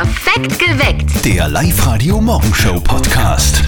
Perfekt 0.00 0.60
geweckt. 0.60 1.24
Der 1.24 1.48
Live-Radio 1.48 2.20
Morgenshow 2.20 2.78
Podcast. 2.78 3.64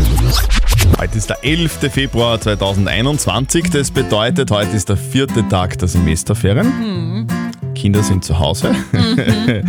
Heute 1.00 1.18
ist 1.18 1.28
der 1.28 1.42
11. 1.42 1.90
Februar 1.90 2.40
2021. 2.40 3.68
Das 3.70 3.90
bedeutet, 3.90 4.52
heute 4.52 4.76
ist 4.76 4.88
der 4.88 4.96
vierte 4.96 5.48
Tag 5.48 5.76
der 5.78 5.88
Semesterferien. 5.88 7.26
Kinder 7.74 8.04
sind 8.04 8.24
zu 8.24 8.38
Hause. 8.38 8.76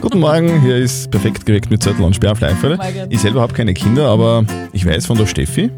Guten 0.00 0.20
Morgen, 0.20 0.62
hier 0.62 0.78
ist 0.78 1.10
perfekt 1.10 1.44
geweckt 1.44 1.68
mit 1.68 1.82
Zettel 1.82 2.02
und 2.02 2.16
Sperrfleischfälle. 2.16 2.78
Morgen. 2.78 3.10
Ich 3.10 3.20
selber 3.20 3.42
habe 3.42 3.52
keine 3.52 3.74
Kinder, 3.74 4.08
aber 4.08 4.46
ich 4.72 4.86
weiß 4.86 5.04
von 5.04 5.18
der 5.18 5.26
Steffi, 5.26 5.70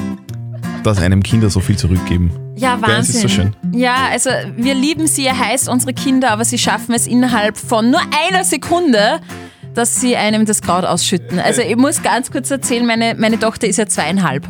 dass 0.82 0.98
einem 0.98 1.22
Kinder 1.22 1.48
so 1.48 1.60
viel 1.60 1.76
zurückgeben. 1.78 2.30
Ja, 2.56 2.80
Wahnsinn. 2.82 3.14
ist 3.14 3.22
so 3.22 3.28
schön. 3.28 3.56
Ja, 3.72 4.08
also 4.12 4.28
wir 4.56 4.74
lieben 4.74 5.06
sie 5.06 5.30
heiß, 5.30 5.68
unsere 5.68 5.94
Kinder, 5.94 6.32
aber 6.32 6.44
sie 6.44 6.58
schaffen 6.58 6.94
es 6.94 7.06
innerhalb 7.06 7.56
von 7.56 7.90
nur 7.90 8.00
einer 8.28 8.44
Sekunde, 8.44 9.20
dass 9.74 10.00
sie 10.00 10.16
einem 10.16 10.46
das 10.46 10.62
Kraut 10.62 10.84
ausschütten. 10.84 11.38
Also 11.38 11.62
ich 11.62 11.76
muss 11.76 12.02
ganz 12.02 12.30
kurz 12.30 12.50
erzählen, 12.50 12.86
meine, 12.86 13.14
meine 13.16 13.38
Tochter 13.38 13.66
ist 13.66 13.76
ja 13.76 13.86
zweieinhalb. 13.86 14.48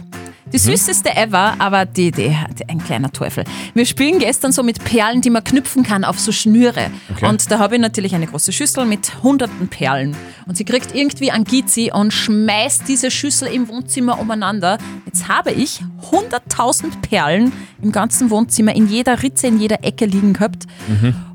Die 0.55 0.59
süßeste 0.59 1.17
ever, 1.17 1.57
aber 1.59 1.85
die, 1.85 2.13
die 2.13 2.37
hat 2.37 2.69
ein 2.69 2.79
kleiner 2.79 3.11
Teufel. 3.11 3.43
Wir 3.75 3.85
spielen 3.87 4.21
gestern 4.21 4.53
so 4.53 4.63
mit 4.63 4.85
Perlen, 4.85 5.21
die 5.21 5.31
man 5.31 5.43
knüpfen 5.43 5.83
kann 5.83 6.05
auf 6.05 6.21
so 6.21 6.31
Schnüre. 6.31 6.93
Okay. 7.13 7.27
Und 7.27 7.51
da 7.51 7.59
habe 7.59 7.75
ich 7.75 7.81
natürlich 7.81 8.15
eine 8.15 8.29
große 8.29 8.53
Schüssel 8.53 8.85
mit 8.85 9.21
hunderten 9.25 9.67
Perlen. 9.67 10.15
Und 10.47 10.57
sie 10.57 10.65
kriegt 10.65 10.95
irgendwie 10.95 11.33
Angizi 11.33 11.91
und 11.93 12.13
schmeißt 12.13 12.87
diese 12.87 13.11
Schüssel 13.11 13.49
im 13.49 13.69
Wohnzimmer 13.69 14.21
umeinander. 14.21 14.79
Jetzt 15.07 15.27
habe 15.27 15.51
ich 15.51 15.83
100.000 16.13 17.01
Perlen 17.01 17.53
im 17.83 17.91
ganzen 17.91 18.31
Wohnzimmer, 18.31 18.77
in 18.77 18.87
jeder 18.87 19.25
Ritze, 19.25 19.49
in 19.49 19.59
jeder 19.59 19.83
Ecke 19.83 20.05
liegen 20.05 20.35
gehabt. 20.35 20.67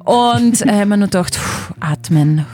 Und 0.06 0.62
äh, 0.62 0.86
man 0.86 1.00
nur 1.00 1.10
gedacht, 1.10 1.38
atmen, 1.82 2.46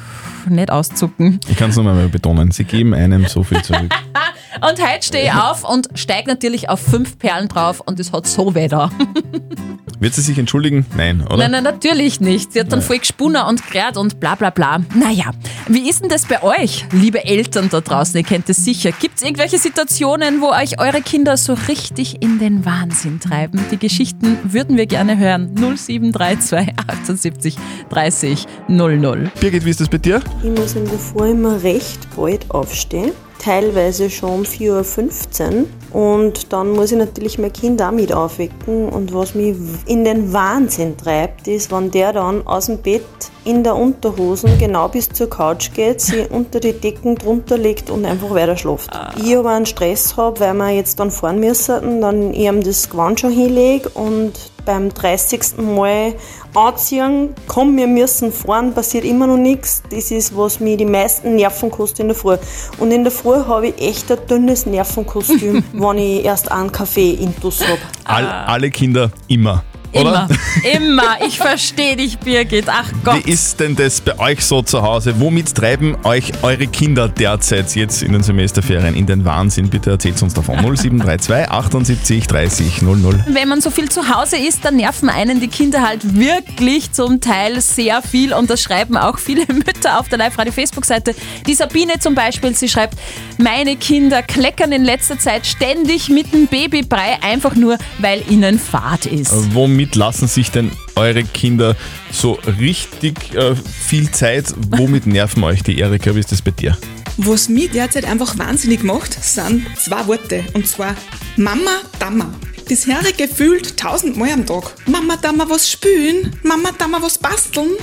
nicht 0.49 0.69
auszucken. 0.69 1.39
Ich 1.47 1.57
kann 1.57 1.69
es 1.69 1.75
nochmal 1.75 2.07
betonen, 2.09 2.51
sie 2.51 2.63
geben 2.63 2.93
einem 2.93 3.25
so 3.25 3.43
viel 3.43 3.61
zurück. 3.61 3.93
Und 4.61 4.81
heute 4.81 5.05
stehe 5.05 5.25
ich 5.25 5.33
auf 5.33 5.63
und 5.63 5.89
steige 5.95 6.29
natürlich 6.29 6.69
auf 6.69 6.79
fünf 6.79 7.19
Perlen 7.19 7.47
drauf 7.47 7.81
und 7.81 7.99
es 7.99 8.11
hat 8.11 8.27
so 8.27 8.55
weder. 8.55 8.91
Wird 9.99 10.13
sie 10.13 10.21
sich 10.21 10.37
entschuldigen? 10.37 10.85
Nein, 10.95 11.25
oder? 11.25 11.37
Nein, 11.37 11.51
nein, 11.51 11.63
natürlich 11.63 12.19
nicht. 12.19 12.51
Sie 12.51 12.59
hat 12.59 12.71
dann 12.71 12.81
voll 12.81 12.99
gespunnen 12.99 13.41
und 13.43 13.65
gerät 13.65 13.95
und 13.97 14.19
bla 14.19 14.35
bla 14.35 14.49
bla. 14.49 14.79
Naja, 14.93 15.31
wie 15.67 15.89
ist 15.89 16.01
denn 16.01 16.09
das 16.09 16.25
bei 16.25 16.43
euch, 16.43 16.85
liebe 16.91 17.23
Eltern 17.23 17.69
da 17.69 17.81
draußen? 17.81 18.17
Ihr 18.17 18.25
kennt 18.25 18.49
es 18.49 18.63
sicher. 18.63 18.91
Gibt 18.91 19.17
es 19.17 19.23
irgendwelche 19.23 19.57
Situationen, 19.57 20.41
wo 20.41 20.49
euch 20.49 20.79
eure 20.79 21.01
Kinder 21.01 21.37
so 21.37 21.53
richtig 21.67 22.21
in 22.21 22.39
den 22.39 22.65
Wahnsinn 22.65 23.19
treiben? 23.19 23.65
Die 23.71 23.77
Geschichten 23.77 24.37
würden 24.43 24.77
wir 24.77 24.85
gerne 24.85 25.17
hören. 25.17 25.55
0732 25.55 26.73
78 26.87 27.57
30 27.89 28.45
00. 28.67 29.31
Birgit, 29.39 29.65
wie 29.65 29.69
ist 29.69 29.79
das 29.79 29.89
bei 29.89 29.97
dir? 29.97 30.21
Ich 30.43 30.49
muss 30.49 30.75
in 30.75 30.85
der 30.85 30.99
Früh 30.99 31.31
immer 31.31 31.63
recht 31.63 31.99
bald 32.15 32.51
aufstehen, 32.51 33.13
teilweise 33.39 34.09
schon 34.09 34.29
um 34.31 34.41
4.15 34.43 35.65
Uhr. 35.93 36.13
Und 36.19 36.51
dann 36.51 36.71
muss 36.71 36.91
ich 36.91 36.97
natürlich 36.97 37.37
mein 37.37 37.53
Kind 37.53 37.81
auch 37.81 37.91
mit 37.91 38.11
aufwecken. 38.11 38.89
Und 38.89 39.13
was 39.13 39.35
mich 39.35 39.55
in 39.85 40.03
den 40.03 40.33
Wahnsinn 40.33 40.97
treibt, 40.97 41.47
ist, 41.47 41.71
wenn 41.71 41.91
der 41.91 42.13
dann 42.13 42.45
aus 42.45 42.65
dem 42.65 42.79
Bett 42.79 43.03
in 43.45 43.63
der 43.63 43.75
Unterhosen 43.75 44.57
genau 44.57 44.87
bis 44.89 45.07
zur 45.09 45.29
Couch 45.29 45.71
geht, 45.73 46.01
sie 46.01 46.21
unter 46.29 46.59
die 46.59 46.73
Decken 46.73 47.15
drunter 47.15 47.57
legt 47.57 47.89
und 47.89 48.05
einfach 48.05 48.31
weiter 48.31 48.57
schläft. 48.57 48.89
Ich 49.23 49.37
aber 49.37 49.51
einen 49.51 49.65
Stress 49.65 50.17
habe, 50.17 50.39
weil 50.39 50.53
wir 50.55 50.71
jetzt 50.71 50.99
dann 50.99 51.11
fahren 51.11 51.39
müssen, 51.39 51.79
und 51.79 52.01
dann 52.01 52.33
ihm 52.33 52.63
das 52.63 52.89
Gewand 52.89 53.19
schon 53.19 53.31
hinlege 53.31 53.89
und 53.89 54.33
beim 54.65 54.93
30. 54.93 55.57
Mal 55.57 56.15
anziehen, 56.55 57.35
komm, 57.47 57.77
wir 57.77 57.87
müssen 57.87 58.31
fahren, 58.31 58.73
passiert 58.73 59.05
immer 59.05 59.27
noch 59.27 59.37
nichts. 59.37 59.83
Das 59.89 60.11
ist, 60.11 60.35
was 60.35 60.59
mir 60.59 60.75
die 60.75 60.85
meisten 60.85 61.35
Nerven 61.35 61.69
kostet 61.69 61.99
in 61.99 62.07
der 62.07 62.15
Früh. 62.15 62.37
Und 62.79 62.91
in 62.91 63.03
der 63.03 63.11
Früh 63.11 63.35
habe 63.45 63.67
ich 63.67 63.79
echt 63.79 64.11
ein 64.11 64.17
dünnes 64.27 64.65
Nervenkostüm, 64.65 65.63
wenn 65.73 65.97
ich 65.97 66.25
erst 66.25 66.51
einen 66.51 66.71
Kaffee 66.71 67.11
intus 67.11 67.61
habe. 67.61 67.79
All, 68.05 68.25
alle 68.25 68.71
Kinder 68.71 69.11
immer. 69.27 69.63
Oder? 69.93 70.27
Immer, 70.63 70.75
immer. 70.75 71.25
Ich 71.27 71.37
verstehe 71.37 71.95
dich, 71.95 72.17
Birgit. 72.17 72.65
Ach 72.67 72.91
Gott. 73.03 73.25
Wie 73.25 73.31
ist 73.31 73.59
denn 73.59 73.75
das 73.75 74.01
bei 74.01 74.17
euch 74.19 74.43
so 74.45 74.61
zu 74.61 74.81
Hause? 74.81 75.19
Womit 75.19 75.55
treiben 75.55 75.95
euch 76.03 76.31
eure 76.41 76.67
Kinder 76.67 77.07
derzeit 77.07 77.73
jetzt 77.75 78.03
in 78.03 78.13
den 78.13 78.23
Semesterferien 78.23 78.95
in 78.95 79.05
den 79.05 79.25
Wahnsinn? 79.25 79.69
Bitte 79.69 79.91
erzählt 79.91 80.21
uns 80.21 80.33
davon. 80.33 80.55
0732 80.55 81.49
78 81.49 82.27
30 82.27 82.81
00. 82.81 83.25
wenn 83.27 83.47
man 83.47 83.61
so 83.61 83.69
viel 83.69 83.89
zu 83.89 84.09
Hause 84.09 84.37
ist, 84.37 84.65
dann 84.65 84.77
nerven 84.77 85.09
einen 85.09 85.39
die 85.39 85.47
Kinder 85.47 85.87
halt 85.87 86.17
wirklich 86.17 86.91
zum 86.91 87.21
Teil 87.21 87.61
sehr 87.61 88.01
viel 88.01 88.33
und 88.33 88.49
das 88.49 88.61
schreiben 88.61 88.97
auch 88.97 89.17
viele 89.19 89.45
Mütter 89.53 89.99
auf 89.99 90.09
der 90.09 90.17
Live-Radio-Facebook-Seite. 90.17 91.15
Die 91.47 91.53
Sabine 91.53 91.99
zum 91.99 92.15
Beispiel, 92.15 92.55
sie 92.55 92.69
schreibt, 92.69 92.97
meine 93.37 93.75
Kinder 93.75 94.23
kleckern 94.23 94.71
in 94.71 94.83
letzter 94.83 95.19
Zeit 95.19 95.45
ständig 95.45 96.09
mit 96.09 96.33
dem 96.33 96.47
Babybrei, 96.47 97.17
einfach 97.21 97.55
nur, 97.55 97.77
weil 97.99 98.23
ihnen 98.29 98.59
Fahrt 98.59 99.05
ist. 99.05 99.53
Womit 99.53 99.84
lassen 99.93 100.27
sich 100.27 100.49
denn 100.49 100.71
eure 100.95 101.23
Kinder 101.23 101.75
so 102.11 102.39
richtig 102.59 103.35
äh, 103.35 103.55
viel 103.55 104.09
Zeit? 104.09 104.45
Womit 104.71 105.05
nerven 105.05 105.43
euch 105.43 105.61
die 105.61 105.77
Erika? 105.77 106.15
Wie 106.15 106.19
ist 106.19 106.31
das 106.31 106.41
bei 106.41 106.51
dir? 106.51 106.75
Was 107.17 107.47
mich 107.47 107.69
derzeit 107.71 108.05
einfach 108.05 108.37
wahnsinnig 108.39 108.83
macht, 108.83 109.13
sind 109.23 109.65
zwei 109.77 110.07
Worte. 110.07 110.43
Und 110.53 110.67
zwar 110.67 110.95
Mama, 111.37 111.81
Dama. 111.99 112.33
Das 112.67 112.87
höre 112.87 113.05
ich 113.07 113.17
gefühlt 113.17 113.77
tausendmal 113.77 114.31
am 114.31 114.45
Tag. 114.45 114.73
Mama, 114.87 115.17
Dama, 115.17 115.45
was 115.47 115.69
spülen? 115.69 116.35
Mama, 116.41 116.71
Dama, 116.77 117.01
was 117.01 117.17
basteln? 117.17 117.73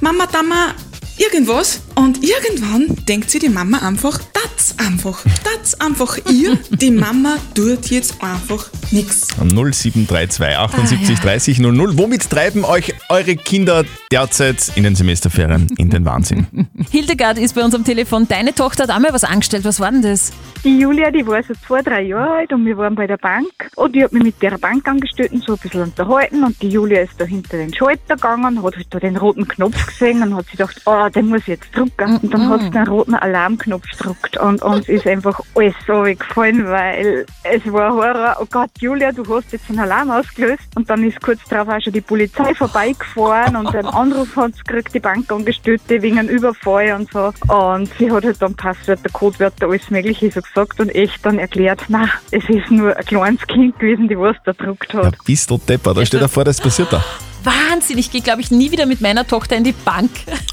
Mama, 0.00 0.26
Dama, 0.26 0.74
irgendwas. 1.16 1.80
Und 2.02 2.18
irgendwann 2.24 2.96
denkt 3.06 3.30
sich 3.30 3.42
die 3.42 3.48
Mama 3.48 3.78
einfach, 3.78 4.18
das 4.34 4.76
einfach, 4.76 5.24
das 5.44 5.80
einfach 5.80 6.18
ihr. 6.28 6.58
Die 6.70 6.90
Mama 6.90 7.36
tut 7.54 7.90
jetzt 7.90 8.16
einfach 8.20 8.68
nichts. 8.90 9.28
0732 9.38 10.58
78 10.58 11.20
30 11.20 11.58
00. 11.60 11.98
Womit 11.98 12.28
treiben 12.28 12.64
euch 12.64 12.92
eure 13.08 13.36
Kinder 13.36 13.84
derzeit 14.10 14.72
in 14.74 14.82
den 14.82 14.96
Semesterferien 14.96 15.68
in 15.78 15.90
den 15.90 16.04
Wahnsinn? 16.04 16.48
Hildegard 16.90 17.38
ist 17.38 17.54
bei 17.54 17.62
uns 17.62 17.72
am 17.72 17.84
Telefon. 17.84 18.26
Deine 18.26 18.52
Tochter 18.52 18.82
hat 18.82 18.90
einmal 18.90 19.12
was 19.12 19.22
angestellt. 19.22 19.64
Was 19.64 19.78
war 19.78 19.92
denn 19.92 20.02
das? 20.02 20.32
Die 20.64 20.78
Julia, 20.78 21.10
die 21.10 21.24
war 21.26 21.42
so 21.42 21.54
zwei, 21.66 21.82
drei 21.82 22.02
Jahre 22.02 22.34
alt 22.34 22.52
und 22.52 22.64
wir 22.66 22.76
waren 22.78 22.96
bei 22.96 23.06
der 23.06 23.16
Bank. 23.16 23.70
Und 23.76 23.94
ich 23.96 24.02
habe 24.02 24.14
mich 24.14 24.24
mit 24.24 24.42
der 24.42 24.58
Bankangestellten 24.58 25.40
so 25.40 25.54
ein 25.54 25.58
bisschen 25.58 25.82
unterhalten 25.82 26.42
und 26.42 26.60
die 26.62 26.68
Julia 26.68 27.02
ist 27.02 27.14
da 27.18 27.24
hinter 27.24 27.58
den 27.58 27.72
Schalter 27.74 28.16
gegangen, 28.16 28.62
hat 28.62 28.76
halt 28.76 28.86
da 28.90 28.98
den 28.98 29.16
roten 29.16 29.46
Knopf 29.46 29.86
gesehen 29.86 30.22
und 30.22 30.34
hat 30.34 30.44
sich 30.44 30.52
gedacht, 30.52 30.80
oh, 30.84 31.08
den 31.08 31.26
muss 31.26 31.42
ich 31.42 31.48
jetzt 31.48 31.76
drücken. 31.76 31.91
Und 32.00 32.32
dann 32.32 32.48
hat 32.48 32.62
sie 32.62 32.70
den 32.70 32.86
roten 32.88 33.14
Alarmknopf 33.14 33.84
gedrückt 33.96 34.36
und 34.38 34.62
uns 34.62 34.88
ist 34.88 35.06
einfach 35.06 35.40
alles 35.54 35.74
so 35.86 36.04
weggefallen, 36.04 36.66
weil 36.68 37.26
es 37.44 37.72
war 37.72 37.92
Horror. 37.92 38.36
Oh 38.40 38.46
Gott, 38.50 38.70
Julia, 38.80 39.12
du 39.12 39.22
hast 39.34 39.52
jetzt 39.52 39.68
den 39.68 39.78
Alarm 39.78 40.10
ausgelöst. 40.10 40.62
Und 40.74 40.88
dann 40.90 41.04
ist 41.04 41.20
kurz 41.20 41.40
darauf 41.48 41.68
auch 41.68 41.80
schon 41.80 41.92
die 41.92 42.00
Polizei 42.00 42.54
vorbeigefahren 42.54 43.56
und 43.56 43.74
einen 43.74 43.86
Anruf 43.86 44.34
hat 44.36 44.54
sie 44.54 44.62
gekriegt, 44.64 44.94
die 44.94 45.00
Bankangestellte 45.00 46.02
wegen 46.02 46.18
einem 46.18 46.28
Überfall 46.28 46.92
und 46.92 47.10
so. 47.12 47.32
Und 47.52 47.90
sie 47.98 48.10
hat 48.10 48.24
halt 48.24 48.40
dann 48.40 48.54
Passwörter, 48.54 49.08
Codewörter, 49.12 49.68
alles 49.68 49.90
Mögliche 49.90 50.30
so 50.30 50.40
gesagt 50.40 50.80
und 50.80 50.88
echt 50.94 51.24
dann 51.24 51.38
erklärt, 51.38 51.82
na, 51.88 52.08
es 52.30 52.48
ist 52.48 52.70
nur 52.70 52.96
ein 52.96 53.04
kleines 53.04 53.46
Kind 53.46 53.78
gewesen, 53.78 54.08
die 54.08 54.18
was 54.18 54.36
da 54.44 54.52
gedruckt 54.52 54.92
Ja, 54.92 55.06
hat. 55.06 55.16
bist 55.24 55.50
du 55.50 55.58
Depper, 55.58 55.94
da 55.94 56.04
steht 56.04 56.20
ja 56.20 56.28
vor, 56.28 56.44
das 56.44 56.60
passiert 56.60 56.92
da. 56.92 57.04
Wahnsinn, 57.44 57.98
ich 57.98 58.10
gehe, 58.10 58.20
glaube 58.20 58.40
ich, 58.40 58.50
nie 58.50 58.70
wieder 58.70 58.86
mit 58.86 59.00
meiner 59.00 59.26
Tochter 59.26 59.56
in 59.56 59.64
die 59.64 59.72
Bank. 59.72 60.10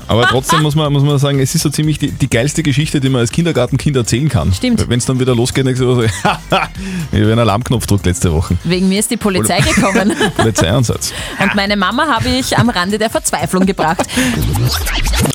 Aber 0.07 0.23
trotzdem 0.29 0.61
muss 0.61 0.75
man, 0.75 0.91
muss 0.91 1.03
man 1.03 1.17
sagen, 1.19 1.39
es 1.39 1.55
ist 1.55 1.61
so 1.61 1.69
ziemlich 1.69 1.99
die, 1.99 2.11
die 2.11 2.29
geilste 2.29 2.63
Geschichte, 2.63 2.99
die 2.99 3.09
man 3.09 3.21
als 3.21 3.31
Kindergartenkind 3.31 3.95
erzählen 3.95 4.29
kann. 4.29 4.53
Stimmt. 4.53 4.89
Wenn 4.89 4.99
es 4.99 5.05
dann 5.05 5.19
wieder 5.19 5.35
losgeht, 5.35 5.65
nächste 5.65 5.87
Woche 5.87 6.09
so, 6.09 6.23
haha, 6.23 6.69
ich 7.11 7.19
habe 7.19 7.31
einen 7.31 7.39
Alarmknopf 7.39 7.83
gedrückt 7.83 8.05
letzte 8.05 8.31
Woche. 8.31 8.57
Wegen 8.63 8.89
mir 8.89 8.99
ist 8.99 9.11
die 9.11 9.17
Polizei 9.17 9.59
gekommen. 9.59 10.13
Polizeieinsatz. 10.37 11.13
Und 11.39 11.55
meine 11.55 11.75
Mama 11.75 12.07
habe 12.07 12.29
ich 12.29 12.57
am 12.57 12.69
Rande 12.69 12.97
der 12.97 13.09
Verzweiflung 13.09 13.65
gebracht. 13.65 14.03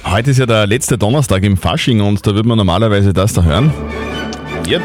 Heute 0.04 0.30
ist 0.30 0.38
ja 0.38 0.46
der 0.46 0.66
letzte 0.66 0.98
Donnerstag 0.98 1.42
im 1.42 1.56
Fasching 1.56 2.00
und 2.00 2.26
da 2.26 2.34
würde 2.34 2.48
man 2.48 2.58
normalerweise 2.58 3.12
das 3.12 3.32
da 3.32 3.42
hören. 3.42 3.72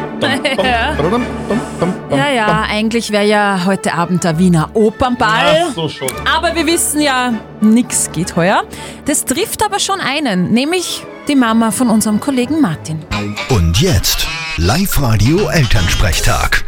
Ja, 2.12 2.30
Ja. 2.34 2.66
eigentlich 2.70 3.12
wäre 3.12 3.26
ja 3.26 3.62
heute 3.66 3.94
Abend 3.94 4.24
der 4.24 4.38
Wiener 4.40 4.70
Opernball. 4.74 5.68
Ach 5.70 5.74
so 5.74 5.88
schon. 5.90 6.10
Aber 6.32 6.54
wir 6.56 6.66
wissen 6.66 7.02
ja, 7.02 7.34
nix 7.62 8.12
geht 8.12 8.36
heuer. 8.36 8.64
Das 9.06 9.26
trifft 9.26 9.64
aber 9.64 9.80
schon 9.80 10.00
einen, 10.02 10.52
nämlich 10.52 11.04
die 11.28 11.36
Mama 11.36 11.72
von 11.72 11.90
unserem 11.90 12.20
Kollegen 12.20 12.62
Martin. 12.62 13.02
Und 13.50 13.80
jetzt 13.80 14.28
Live-Radio 14.58 15.48
Elternsprechtag. 15.50 16.66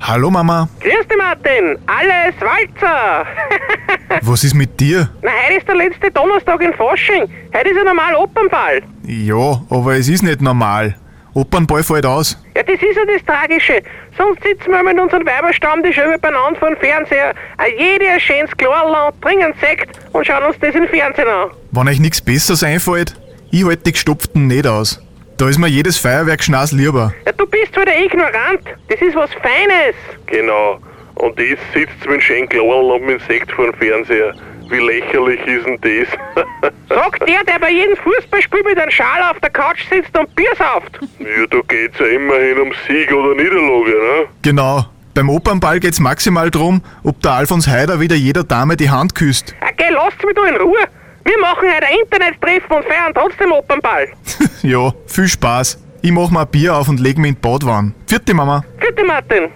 Hallo 0.00 0.30
Mama, 0.30 0.66
Grüß 0.80 1.06
dich, 1.08 1.18
Martin. 1.18 1.78
Alles 1.86 2.34
Walzer. 2.40 3.26
was 4.22 4.44
ist 4.44 4.54
mit 4.54 4.80
dir? 4.80 5.10
Na, 5.22 5.30
heute 5.46 5.58
ist 5.58 5.68
der 5.68 5.76
letzte 5.76 6.10
Donnerstag 6.10 6.62
in 6.62 6.72
Fasching. 6.72 7.28
Heute 7.54 7.68
ist 7.68 7.76
ja 7.76 7.84
normal 7.84 8.14
Opernball. 8.16 8.82
Ja, 9.06 9.62
aber 9.68 9.96
es 9.96 10.08
ist 10.08 10.22
nicht 10.22 10.40
normal. 10.40 10.96
Opernball 11.34 11.82
fällt 11.84 12.06
aus. 12.06 12.42
Ja, 12.56 12.62
das 12.62 12.76
ist 12.76 12.96
ja 12.96 13.04
das 13.04 13.24
Tragische. 13.24 13.82
Sonst 14.16 14.42
sitzen 14.42 14.70
wir 14.70 14.82
mit 14.82 14.98
unserem 14.98 15.24
Weiberstammtisch 15.24 15.98
über 15.98 16.18
beieinander 16.18 16.58
vor 16.58 16.70
dem 16.70 16.78
Fernseher. 16.78 17.34
Jede 17.78 18.08
ein 18.08 18.20
schönes 18.20 18.50
Glas 18.56 19.12
trinken 19.20 19.52
Sekt 19.60 19.98
und 20.12 20.26
schauen 20.26 20.44
uns 20.44 20.56
das 20.60 20.74
im 20.74 20.88
Fernsehen 20.88 21.28
an. 21.28 21.50
Wenn 21.72 21.88
euch 21.88 22.00
nichts 22.00 22.20
Besseres 22.20 22.64
einfällt, 22.64 23.14
ich 23.50 23.64
halte 23.64 23.84
die 23.84 23.92
gestopften 23.92 24.46
nicht 24.46 24.66
aus. 24.66 25.00
Da 25.40 25.48
ist 25.48 25.56
mir 25.56 25.68
jedes 25.68 25.96
Feuerwerk 25.96 26.44
schnaß 26.44 26.72
lieber. 26.72 27.14
Ja, 27.24 27.32
du 27.32 27.46
bist 27.46 27.74
halt 27.74 27.88
ein 27.88 28.04
ignorant. 28.04 28.60
Das 28.90 29.00
ist 29.00 29.14
was 29.14 29.30
Feines. 29.32 29.96
Genau. 30.26 30.78
Und 31.14 31.38
das 31.38 31.58
sitzt 31.72 32.06
mit 32.06 32.22
schönen 32.22 32.46
Glas 32.46 32.62
und 32.66 33.06
mit 33.06 33.22
Sekt 33.26 33.50
vor 33.50 33.72
dem 33.72 33.74
Fernseher. 33.78 34.34
Wie 34.68 34.76
lächerlich 34.76 35.40
ist 35.46 35.64
denn 35.64 35.78
das? 35.80 36.44
Sagt 36.90 37.26
der, 37.26 37.42
der 37.44 37.58
bei 37.58 37.70
jedem 37.70 37.96
Fußballspiel 37.96 38.62
mit 38.64 38.78
einem 38.78 38.90
Schal 38.90 39.22
auf 39.30 39.40
der 39.40 39.48
Couch 39.48 39.82
sitzt 39.88 40.14
und 40.18 40.36
Bier 40.36 40.50
sauft. 40.58 41.00
ja, 41.18 41.46
da 41.48 41.60
geht's 41.68 41.98
ja 41.98 42.04
immerhin 42.04 42.58
um 42.58 42.72
Sieg 42.86 43.10
oder 43.10 43.34
Niederlage, 43.34 43.92
ne? 43.92 44.26
Genau. 44.42 44.84
Beim 45.14 45.30
Opernball 45.30 45.80
geht's 45.80 46.00
maximal 46.00 46.50
drum, 46.50 46.82
ob 47.02 47.18
der 47.22 47.32
Alfons 47.32 47.66
Heider 47.66 47.98
wieder 47.98 48.14
jeder 48.14 48.44
Dame 48.44 48.76
die 48.76 48.90
Hand 48.90 49.14
küsst. 49.14 49.54
Okay, 49.62 49.90
lasst 49.90 50.22
mich 50.22 50.34
da 50.34 50.44
in 50.48 50.56
Ruhe. 50.56 50.86
Wir 51.24 51.38
machen 51.38 51.68
heute 51.68 51.86
ein 51.86 51.98
Internettreffen 52.02 52.76
und 52.76 52.84
feiern 52.84 53.12
trotzdem 53.14 53.52
Opernball. 53.52 54.08
ja, 54.62 54.92
viel 55.06 55.28
Spaß. 55.28 55.78
Ich 56.02 56.12
mach 56.12 56.30
mir 56.30 56.40
ein 56.40 56.48
Bier 56.48 56.76
auf 56.76 56.88
und 56.88 56.98
leg 56.98 57.18
mich 57.18 57.30
in 57.30 57.34
die 57.34 57.40
Badwanne. 57.40 57.92
Vierte 58.06 58.32
Mama. 58.32 58.64
Bitte, 58.78 59.04
Martin. 59.04 59.50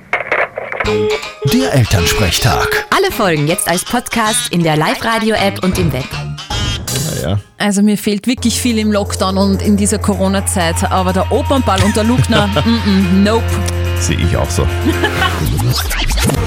Der 1.53 1.73
Elternsprechtag. 1.73 2.87
Alle 2.95 3.11
Folgen 3.11 3.47
jetzt 3.47 3.67
als 3.67 3.85
Podcast 3.85 4.53
in 4.53 4.63
der 4.63 4.77
Live-Radio-App 4.77 5.65
und 5.65 5.79
im 5.79 5.91
Web. 5.93 6.05
Naja. 7.23 7.41
Also 7.57 7.83
mir 7.83 7.97
fehlt 7.97 8.27
wirklich 8.27 8.61
viel 8.61 8.79
im 8.79 8.93
Lockdown 8.93 9.39
und 9.39 9.63
in 9.63 9.79
dieser 9.79 9.99
Corona-Zeit, 9.99 10.91
aber 10.91 11.15
der 11.15 11.33
Opernball 11.33 11.83
und 11.83 11.97
der 11.97 12.05
Lugner, 12.05 12.47
mm 12.65 12.69
-mm, 12.69 13.13
nope. 13.25 13.45
Sehe 13.99 14.19
ich 14.19 14.37
auch 14.37 14.51
so. 14.51 14.67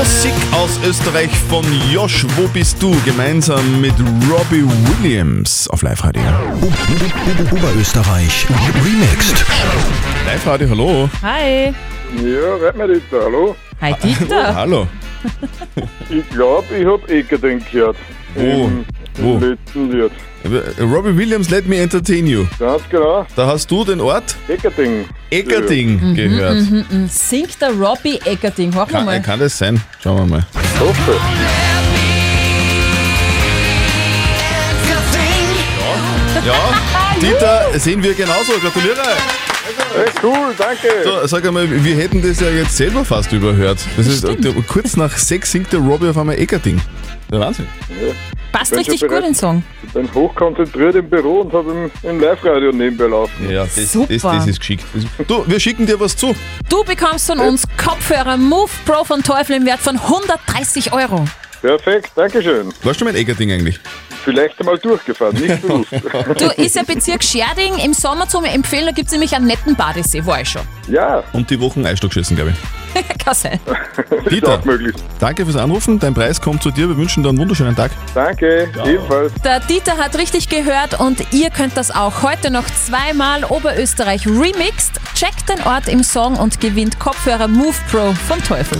Musik 0.00 0.32
aus 0.54 0.80
Österreich 0.82 1.28
von 1.50 1.62
Josh, 1.92 2.24
wo 2.36 2.48
bist 2.48 2.82
du? 2.82 2.90
Gemeinsam 3.04 3.82
mit 3.82 3.92
Robbie 4.30 4.64
Williams 4.64 5.68
auf 5.68 5.82
Live-Radio. 5.82 6.22
Oberösterreich 7.52 8.46
Remixed. 8.82 9.44
Live-Radio, 10.24 10.70
hallo. 10.70 11.10
Hi. 11.20 11.74
Ja, 12.16 12.54
red 12.62 12.76
mir 12.76 12.88
nicht 12.88 13.12
da, 13.12 13.24
hallo? 13.24 13.54
Hi 13.82 13.94
Dieter. 14.02 14.54
Hallo. 14.54 14.88
Ich 16.08 16.26
glaube, 16.30 16.74
ich 16.74 16.86
hab 16.86 17.10
Eckerding 17.10 17.62
gehört. 17.70 17.96
Wo? 18.34 18.40
Im, 18.40 18.86
Wo? 19.20 19.38
Letzten 19.38 19.90
Lied. 19.90 20.10
Robbie 20.80 21.14
Williams, 21.16 21.50
let 21.50 21.66
me 21.66 21.76
entertain 21.76 22.26
you. 22.26 22.46
Ganz 22.58 22.82
genau. 22.90 23.26
Da 23.36 23.46
hast 23.46 23.70
du 23.70 23.84
den 23.84 24.00
Ort 24.00 24.34
Eckerding. 24.48 25.04
Eckerding 25.30 26.14
gehört. 26.14 26.54
Mhm, 26.70 27.08
Singt 27.08 27.60
der 27.60 27.70
Robbie 27.72 28.18
Eckerding, 28.24 28.74
hör 28.74 28.86
Kann, 28.86 29.04
mal. 29.04 29.20
kann 29.20 29.38
das 29.38 29.58
sein? 29.58 29.80
Schauen 30.02 30.16
wir 30.18 30.26
mal. 30.26 30.46
Ja, 30.54 30.80
hoffe. 30.80 31.20
Ja, 36.46 36.74
Dieter, 37.20 37.78
sehen 37.78 38.02
wir 38.02 38.14
genauso. 38.14 38.52
Gratuliere. 38.62 39.02
Hey, 39.92 40.06
cool, 40.22 40.54
danke. 40.56 40.88
So, 41.04 41.26
sag 41.26 41.44
einmal, 41.46 41.68
wir 41.68 41.96
hätten 41.96 42.22
das 42.22 42.40
ja 42.40 42.48
jetzt 42.48 42.76
selber 42.76 43.04
fast 43.04 43.32
überhört. 43.32 43.78
Das 43.96 44.06
ist, 44.06 44.26
kurz 44.68 44.96
nach 44.96 45.16
sechs 45.16 45.50
singt 45.50 45.72
der 45.72 45.80
Robbie 45.80 46.08
auf 46.08 46.18
einmal 46.18 46.38
Eckerding. 46.38 46.80
Der 47.30 47.40
Wahnsinn. 47.40 47.66
Passt 48.52 48.70
bin 48.70 48.78
richtig 48.80 49.00
gut 49.00 49.22
den 49.22 49.34
Song. 49.34 49.62
Ich 49.84 49.92
bin 49.92 50.12
hochkonzentriert 50.12 50.96
im 50.96 51.08
Büro 51.08 51.40
und 51.40 51.52
habe 51.52 51.90
im, 52.02 52.08
im 52.08 52.20
Live-Radio 52.20 52.72
nebenbei 52.72 53.06
laufen. 53.06 53.50
Ja, 53.50 53.64
das, 53.64 53.92
Super. 53.92 54.12
das, 54.12 54.22
das 54.22 54.46
ist 54.46 54.60
geschickt. 54.60 54.84
Du, 55.26 55.44
wir 55.46 55.60
schicken 55.60 55.86
dir 55.86 55.98
was 55.98 56.16
zu. 56.16 56.34
Du 56.68 56.84
bekommst 56.84 57.26
von 57.26 57.38
uns 57.38 57.64
Kopfhörer 57.76 58.36
Move 58.36 58.70
Pro 58.86 59.04
von 59.04 59.22
Teufel 59.22 59.56
im 59.56 59.66
Wert 59.66 59.80
von 59.80 59.96
130 59.96 60.92
Euro. 60.92 61.24
Perfekt, 61.60 62.12
Dankeschön. 62.14 62.72
Warst 62.82 63.00
du 63.00 63.04
mein 63.04 63.14
Eckerding 63.14 63.52
eigentlich? 63.52 63.78
Vielleicht 64.24 64.58
einmal 64.60 64.78
durchgefahren, 64.78 65.34
nicht 65.36 65.62
bewusst. 65.62 65.90
Du, 66.38 66.46
ist 66.62 66.76
ja 66.76 66.82
Bezirk 66.82 67.22
Scherding 67.24 67.74
im 67.84 67.92
Sommer 67.94 68.28
zum 68.28 68.44
Empfehlen, 68.44 68.86
da 68.86 68.92
gibt 68.92 69.06
es 69.06 69.12
nämlich 69.12 69.34
einen 69.34 69.46
netten 69.46 69.74
Badesee, 69.76 70.24
war 70.26 70.40
ich 70.40 70.48
schon. 70.50 70.62
ja, 70.88 71.22
Und 71.32 71.48
die 71.50 71.60
Wochen 71.60 71.84
Eisstock 71.86 72.10
geschossen, 72.10 72.36
glaube 72.36 72.50
ich. 72.52 72.56
Kann 73.24 73.34
sein. 73.34 73.60
ist 74.24 74.30
Dieter. 74.30 74.58
auch 74.58 74.64
möglich. 74.64 74.94
Danke 75.20 75.44
fürs 75.44 75.56
Anrufen. 75.56 75.98
Dein 76.00 76.12
Preis 76.12 76.40
kommt 76.40 76.60
zu 76.62 76.70
dir. 76.72 76.88
Wir 76.88 76.96
wünschen 76.96 77.22
dir 77.22 77.28
einen 77.28 77.38
wunderschönen 77.38 77.76
Tag. 77.76 77.92
Danke, 78.14 78.68
ebenfalls. 78.84 79.32
Der 79.44 79.60
Dieter 79.60 79.96
hat 79.96 80.18
richtig 80.18 80.48
gehört 80.48 80.98
und 80.98 81.22
ihr 81.32 81.50
könnt 81.50 81.76
das 81.76 81.90
auch 81.94 82.22
heute 82.22 82.50
noch 82.50 82.64
zweimal 82.66 83.44
Oberösterreich 83.44 84.26
remixed. 84.26 84.94
Checkt 85.14 85.48
den 85.48 85.62
Ort 85.66 85.88
im 85.88 86.02
Song 86.02 86.36
und 86.36 86.60
gewinnt 86.60 86.98
Kopfhörer 86.98 87.46
Move 87.46 87.76
Pro 87.90 88.12
vom 88.26 88.42
Teufel. 88.42 88.78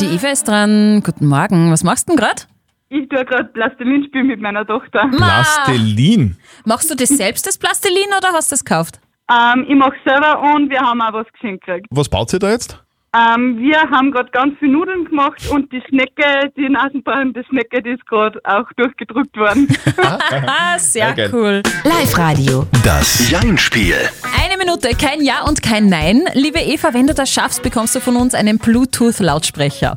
Die 0.00 0.06
Eva 0.14 0.28
ist 0.28 0.46
dran. 0.46 1.02
Guten 1.02 1.26
Morgen. 1.26 1.72
Was 1.72 1.82
machst 1.84 2.08
du 2.08 2.12
denn 2.12 2.18
gerade? 2.22 2.42
Ich 2.88 3.08
tue 3.08 3.24
gerade 3.24 3.44
Plastilin 3.46 4.04
spielen 4.04 4.28
mit 4.28 4.40
meiner 4.40 4.64
Tochter. 4.64 5.08
Plastelin. 5.16 6.36
Machst 6.64 6.88
du 6.88 6.94
das 6.94 7.08
selbst, 7.08 7.46
das 7.46 7.58
Plastilin, 7.58 8.08
oder 8.16 8.28
hast 8.32 8.52
du 8.52 8.54
das 8.54 8.64
gekauft? 8.64 9.00
Ähm, 9.28 9.66
ich 9.68 9.74
mache 9.74 9.96
selber 10.04 10.40
und 10.54 10.70
wir 10.70 10.78
haben 10.78 11.00
auch 11.02 11.12
was 11.12 11.26
geschenkt 11.32 11.64
gekriegt. 11.66 11.86
Was 11.90 12.08
baut 12.08 12.30
sie 12.30 12.38
da 12.38 12.50
jetzt? 12.50 12.80
Ähm, 13.16 13.58
wir 13.58 13.80
haben 13.90 14.10
gerade 14.10 14.30
ganz 14.30 14.58
viel 14.58 14.68
Nudeln 14.68 15.06
gemacht 15.06 15.48
und 15.50 15.72
die 15.72 15.82
Schnecke, 15.88 16.52
die 16.56 16.68
nasenbrennende 16.68 17.44
Schnecke, 17.48 17.82
die 17.82 17.90
ist 17.90 18.06
gerade 18.06 18.38
auch 18.44 18.66
durchgedrückt 18.76 19.36
worden. 19.36 19.68
Sehr 20.78 21.12
geil. 21.14 21.30
cool. 21.32 21.62
Live-Radio. 21.84 22.66
Das 22.84 23.30
Jein-Spiel. 23.30 23.96
Eine 24.44 24.58
Minute, 24.58 24.90
kein 24.90 25.22
Ja 25.22 25.44
und 25.44 25.62
kein 25.62 25.88
Nein. 25.88 26.24
Liebe 26.34 26.58
Eva, 26.58 26.92
wenn 26.92 27.06
du 27.06 27.14
das 27.14 27.30
schaffst, 27.30 27.62
bekommst 27.62 27.94
du 27.94 28.00
von 28.00 28.16
uns 28.16 28.34
einen 28.34 28.58
Bluetooth-Lautsprecher. 28.58 29.96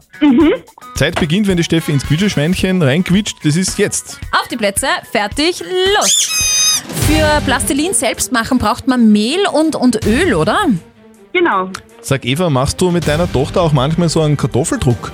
Zeit 0.96 1.20
beginnt, 1.20 1.48
wenn 1.48 1.58
die 1.58 1.64
Steffi 1.64 1.92
ins 1.92 2.06
Quietscheschweinchen 2.06 2.82
reinquietscht. 2.82 3.38
Das 3.44 3.56
ist 3.56 3.78
jetzt. 3.78 4.20
Auf 4.32 4.48
die 4.48 4.58
Plätze, 4.58 4.88
fertig, 5.12 5.62
los! 5.96 6.30
Für 7.08 7.42
Plastilin 7.46 7.94
selbst 7.94 8.32
machen 8.32 8.58
braucht 8.58 8.88
man 8.88 9.12
Mehl 9.12 9.40
und, 9.52 9.76
und 9.76 10.06
Öl, 10.06 10.34
oder? 10.34 10.58
genau. 11.34 11.70
Sag 12.02 12.26
Eva, 12.26 12.50
machst 12.50 12.80
du 12.80 12.92
mit 12.92 13.08
deiner 13.08 13.30
Tochter 13.32 13.62
auch 13.62 13.74
manchmal 13.74 14.08
so 14.10 14.22
einen 14.22 14.38
Kartoffeldruck? 14.38 15.12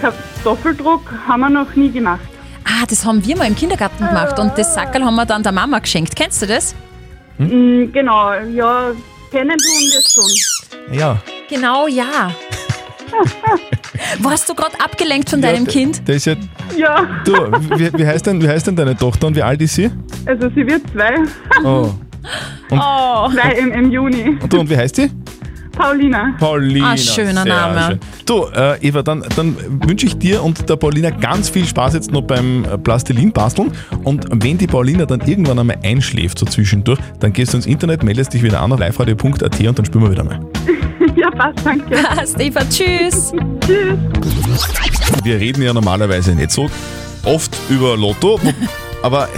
Kartoffeldruck 0.00 1.02
haben 1.28 1.40
wir 1.40 1.50
noch 1.50 1.74
nie 1.74 1.90
gemacht. 1.90 2.20
Ah, 2.64 2.86
das 2.88 3.04
haben 3.04 3.24
wir 3.24 3.36
mal 3.36 3.46
im 3.46 3.54
Kindergarten 3.56 4.06
gemacht 4.06 4.38
und 4.38 4.56
das 4.56 4.74
Sackerl 4.74 5.04
haben 5.04 5.14
wir 5.14 5.26
dann 5.26 5.42
der 5.42 5.52
Mama 5.52 5.78
geschenkt. 5.78 6.16
Kennst 6.16 6.40
du 6.42 6.46
das? 6.46 6.74
Mm, 7.38 7.92
genau, 7.92 8.32
ja, 8.54 8.92
kennen 9.30 9.56
tun 9.58 9.90
wir 9.90 9.98
es 9.98 10.12
schon. 10.12 10.94
Ja. 10.98 11.18
Genau, 11.50 11.86
ja. 11.86 12.32
Warst 14.20 14.48
du 14.48 14.54
gerade 14.54 14.78
abgelenkt 14.82 15.30
von 15.30 15.40
deinem 15.40 15.64
der, 15.64 15.72
Kind? 15.72 16.06
Der 16.08 16.16
ist 16.16 16.26
ja. 16.26 16.34
Ja, 16.76 17.06
Du, 17.24 17.32
wie, 17.78 17.90
wie, 17.98 18.06
heißt 18.06 18.26
denn, 18.26 18.42
wie 18.42 18.48
heißt 18.48 18.66
denn 18.66 18.76
deine 18.76 18.96
Tochter 18.96 19.26
und 19.28 19.36
wie 19.36 19.42
alt 19.42 19.60
ist 19.62 19.74
sie? 19.74 19.90
also 20.26 20.48
sie 20.54 20.66
wird 20.66 20.82
zwei, 20.92 21.14
Oh. 21.64 21.90
Oh. 22.70 23.28
zwei 23.32 23.52
im, 23.58 23.72
im 23.72 23.90
Juni. 23.90 24.38
Und 24.40 24.52
du, 24.52 24.60
und 24.60 24.70
wie 24.70 24.76
heißt 24.76 24.96
sie? 24.96 25.10
Paulina. 25.72 26.34
Paulina. 26.38 26.92
Ah, 26.92 26.96
schöner 26.98 27.44
Name. 27.46 27.82
schön. 27.88 28.00
Du, 28.26 28.44
äh, 28.54 28.76
Eva, 28.86 29.02
dann, 29.02 29.24
dann 29.34 29.56
wünsche 29.88 30.04
ich 30.06 30.16
dir 30.18 30.42
und 30.42 30.68
der 30.68 30.76
Paulina 30.76 31.08
ganz 31.10 31.48
viel 31.48 31.64
Spaß 31.66 31.94
jetzt 31.94 32.12
noch 32.12 32.20
beim 32.22 32.64
äh, 32.66 32.76
Plastilin-Basteln. 32.76 33.72
Und 34.04 34.26
wenn 34.30 34.58
die 34.58 34.66
Paulina 34.66 35.06
dann 35.06 35.22
irgendwann 35.22 35.58
einmal 35.58 35.78
einschläft, 35.82 36.38
so 36.38 36.44
zwischendurch, 36.46 36.98
dann 37.20 37.32
gehst 37.32 37.54
du 37.54 37.56
ins 37.56 37.66
Internet, 37.66 38.02
meldest 38.02 38.34
dich 38.34 38.42
wieder 38.42 38.60
an 38.60 38.70
auf 38.72 38.80
liveradio.at 38.80 39.60
und 39.60 39.78
dann 39.78 39.84
spielen 39.86 40.04
wir 40.04 40.10
wieder 40.10 40.24
mal. 40.24 40.40
Ja, 41.22 41.30
passt, 41.30 41.64
danke. 41.64 41.96
Passt, 42.02 42.40
Eva, 42.40 42.68
tschüss. 42.68 43.32
Tschüss. 43.60 44.66
Wir 45.22 45.38
reden 45.38 45.62
ja 45.62 45.72
normalerweise 45.72 46.34
nicht 46.34 46.50
so 46.50 46.68
oft 47.24 47.56
über 47.70 47.96
Lotto, 47.96 48.40
aber 49.04 49.28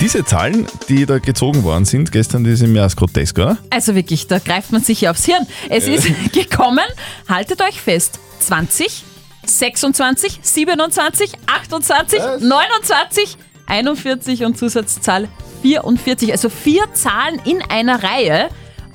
diese 0.00 0.24
Zahlen, 0.24 0.68
die 0.88 1.04
da 1.04 1.18
gezogen 1.18 1.64
worden 1.64 1.84
sind 1.84 2.12
gestern, 2.12 2.44
die 2.44 2.54
sind 2.54 2.72
mehr 2.72 2.84
als 2.84 2.94
grotesk, 2.94 3.38
oder? 3.38 3.58
Also 3.70 3.96
wirklich, 3.96 4.28
da 4.28 4.38
greift 4.38 4.70
man 4.70 4.82
sich 4.82 5.00
ja 5.00 5.10
aufs 5.10 5.24
Hirn. 5.24 5.44
Es 5.68 5.88
ist 5.88 6.06
gekommen, 6.32 6.86
haltet 7.28 7.60
euch 7.60 7.80
fest, 7.80 8.20
20, 8.38 9.02
26, 9.44 10.38
27, 10.42 11.32
28, 11.46 12.20
29, 12.40 13.36
41 13.66 14.44
und 14.44 14.56
Zusatzzahl 14.56 15.28
44. 15.62 16.30
Also 16.30 16.50
vier 16.50 16.84
Zahlen 16.94 17.40
in 17.44 17.62
einer 17.68 18.00
Reihe 18.00 18.48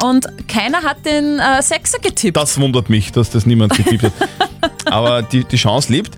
und 0.04 0.28
keiner 0.48 0.84
hat 0.84 1.06
den 1.06 1.40
äh, 1.40 1.62
Sechser 1.62 2.00
getippt. 2.00 2.38
Das 2.38 2.60
wundert 2.60 2.90
mich, 2.90 3.12
dass 3.12 3.30
das 3.30 3.46
niemand 3.46 3.74
getippt 3.76 4.04
hat. 4.04 4.14
Aber 4.86 5.22
die, 5.22 5.44
die 5.44 5.58
Chance 5.58 5.92
lebt. 5.92 6.18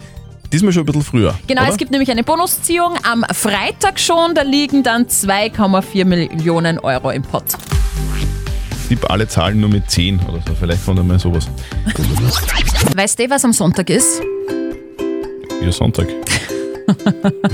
Diesmal 0.52 0.72
schon 0.72 0.84
ein 0.84 0.86
bisschen 0.86 1.04
früher. 1.04 1.34
Genau, 1.48 1.64
oder? 1.64 1.72
es 1.72 1.78
gibt 1.78 1.92
nämlich 1.92 2.12
eine 2.12 2.24
Bonusziehung 2.24 2.94
am 3.04 3.26
Freitag 3.34 4.00
schon. 4.00 4.36
Da 4.36 4.44
liegen 4.44 4.84
dann 4.84 5.06
2,4 5.06 6.06
Millionen 6.06 6.78
Euro 6.80 7.10
im 7.10 7.24
Pott. 7.24 7.46
Tipp 8.88 9.10
alle 9.10 9.28
Zahlen 9.28 9.60
nur 9.60 9.70
mit 9.70 9.90
10 9.90 10.20
oder 10.28 10.40
so. 10.46 10.54
Vielleicht 10.54 10.86
kommt 10.86 11.00
einmal 11.00 11.18
sowas. 11.18 11.48
Weißt 12.96 13.18
du, 13.18 13.30
was 13.30 13.44
am 13.44 13.54
Sonntag 13.54 13.90
ist? 13.90 14.22
Ja, 15.64 15.72
Sonntag. 15.72 16.08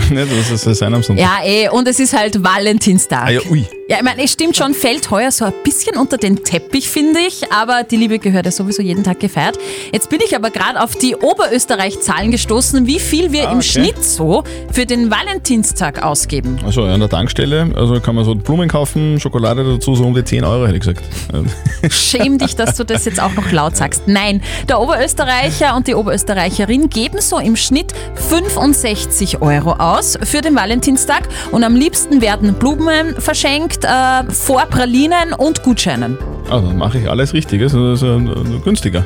Nicht, 0.10 0.51
was 0.51 0.62
soll 0.62 0.75
sein 0.75 0.93
am 0.93 1.03
Sonntag? 1.03 1.24
Ja, 1.25 1.46
eh, 1.46 1.69
und 1.69 1.88
es 1.88 2.00
ist 2.00 2.17
halt 2.17 2.43
Valentinstag. 2.43 3.25
Ah 3.27 3.29
ja, 3.31 3.41
ui. 3.50 3.65
Ja, 3.88 3.98
ich 3.98 4.03
meine, 4.03 4.24
es 4.24 4.31
stimmt 4.34 4.55
schon, 4.55 4.75
fällt 4.75 5.10
heuer 5.10 5.31
so 5.31 5.46
ein 5.46 5.53
bisschen 5.63 5.98
unter 5.98 6.17
den 6.17 6.43
Teppich, 6.43 6.88
finde 6.89 7.19
ich, 7.22 7.51
aber 7.51 7.81
die 7.84 7.98
Liebe 7.98 8.19
gehört 8.19 8.46
ja 8.46 8.51
sowieso 8.51 8.84
jeden 8.84 9.03
Tag 9.03 9.19
gefeiert. 9.19 9.58
Jetzt 9.91 10.10
bin 10.12 10.19
ich 10.24 10.36
aber 10.36 10.51
gerade 10.51 10.79
auf 10.84 10.96
die 10.96 11.15
Oberösterreich-Zahlen 11.15 12.29
gestoßen, 12.29 12.86
wie 12.86 13.00
viel 13.00 13.31
wir 13.31 13.50
Ah, 13.50 13.51
im 13.53 13.58
okay. 13.60 13.67
Schnitt 13.67 14.03
so 14.03 14.43
für 14.72 14.86
den 14.86 15.10
Valentinstag 15.10 16.03
ausgeben. 16.03 16.60
Also 16.63 16.84
an 16.84 17.00
der 17.00 17.10
Tankstelle, 17.10 17.72
also 17.75 18.00
kann 18.00 18.13
man 18.13 18.25
so 18.25 18.36
Blumen 18.36 18.69
kaufen, 18.69 19.19
Schokolade 19.19 19.63
dazu, 19.63 19.96
so 19.96 20.03
um 20.03 20.13
die 20.13 20.24
10 20.24 20.43
Euro 20.43 20.67
hätte 20.67 20.75
ich 20.77 20.81
gesagt. 20.81 21.03
Schäm 21.89 22.38
dich, 22.38 22.55
dass 22.55 22.75
du 22.75 22.84
das 22.84 23.05
jetzt 23.05 23.19
auch 23.19 23.34
noch 23.34 23.51
laut 23.51 23.75
sagst. 23.75 24.03
Nein, 24.05 24.41
der 24.67 24.79
Oberösterreicher 24.79 25.75
und 25.75 25.88
die 25.88 25.96
Oberösterreicherin 25.96 26.89
geben 26.89 27.22
so 27.22 27.39
im 27.39 27.55
Schnitt 27.55 27.91
65 28.29 29.28
Euro 29.38 29.71
aus 29.74 30.17
für 30.24 30.41
den 30.41 30.55
Valentinstag 30.55 31.27
und 31.51 31.63
am 31.63 31.75
liebsten 31.75 32.21
werden 32.21 32.53
Blumen 32.53 33.15
verschenkt, 33.19 33.86
äh, 33.86 34.24
vor 34.31 34.65
Pralinen 34.67 35.33
und 35.33 35.63
Gutscheinen. 35.63 36.17
Also 36.50 36.67
dann 36.67 36.77
mache 36.77 37.00
ich 37.00 37.09
alles 37.09 37.33
richtig, 37.33 37.62
also, 37.62 37.79
also, 37.89 38.07
also 38.13 38.59
günstiger. 38.63 39.05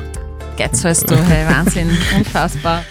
Jetzt 0.56 0.84
weißt 0.84 1.10
du, 1.10 1.16
hey, 1.16 1.46
Wahnsinn, 1.48 1.90
unfassbar. 2.16 2.82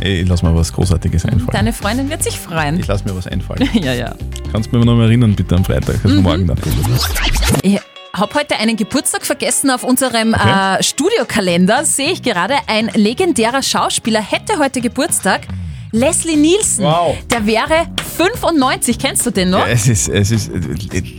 Ey, 0.00 0.22
Ich 0.22 0.28
lass 0.28 0.42
mir 0.42 0.54
was 0.54 0.72
Großartiges 0.72 1.24
einfallen. 1.24 1.48
Deine 1.52 1.72
Freundin 1.72 2.10
wird 2.10 2.22
sich 2.24 2.38
freuen. 2.38 2.78
Ich 2.80 2.86
lass 2.86 3.04
mir 3.04 3.14
was 3.16 3.26
einfallen. 3.26 3.68
Ja, 3.82 3.92
ja. 3.94 4.14
Kannst 4.52 4.72
du 4.72 4.78
mir 4.78 4.84
noch 4.84 4.96
mal 4.96 5.04
erinnern, 5.04 5.34
bitte 5.34 5.54
am 5.54 5.64
Freitag, 5.64 5.96
also 6.02 6.16
Mhm. 6.16 6.22
morgen 6.22 6.46
dann. 6.48 6.58
Ich 7.62 7.78
habe 8.12 8.34
heute 8.34 8.56
einen 8.56 8.76
Geburtstag 8.76 9.24
vergessen 9.24 9.70
auf 9.70 9.84
unserem 9.84 10.34
Okay. 10.34 10.78
äh, 10.80 10.82
Studiokalender. 10.82 11.84
Sehe 11.84 12.10
ich 12.10 12.22
gerade, 12.22 12.54
ein 12.66 12.90
legendärer 12.94 13.62
Schauspieler 13.62 14.20
hätte 14.20 14.58
heute 14.58 14.80
Geburtstag. 14.80 15.42
Leslie 15.92 16.36
Nielsen. 16.36 16.84
Wow. 16.84 17.16
Der 17.30 17.44
wäre 17.46 17.86
95. 18.16 18.98
Kennst 18.98 19.26
du 19.26 19.30
den 19.30 19.50
noch? 19.50 19.60
Ja, 19.60 19.68
es 19.68 19.88
ist, 19.88 20.08
es 20.08 20.30
ist 20.30 20.50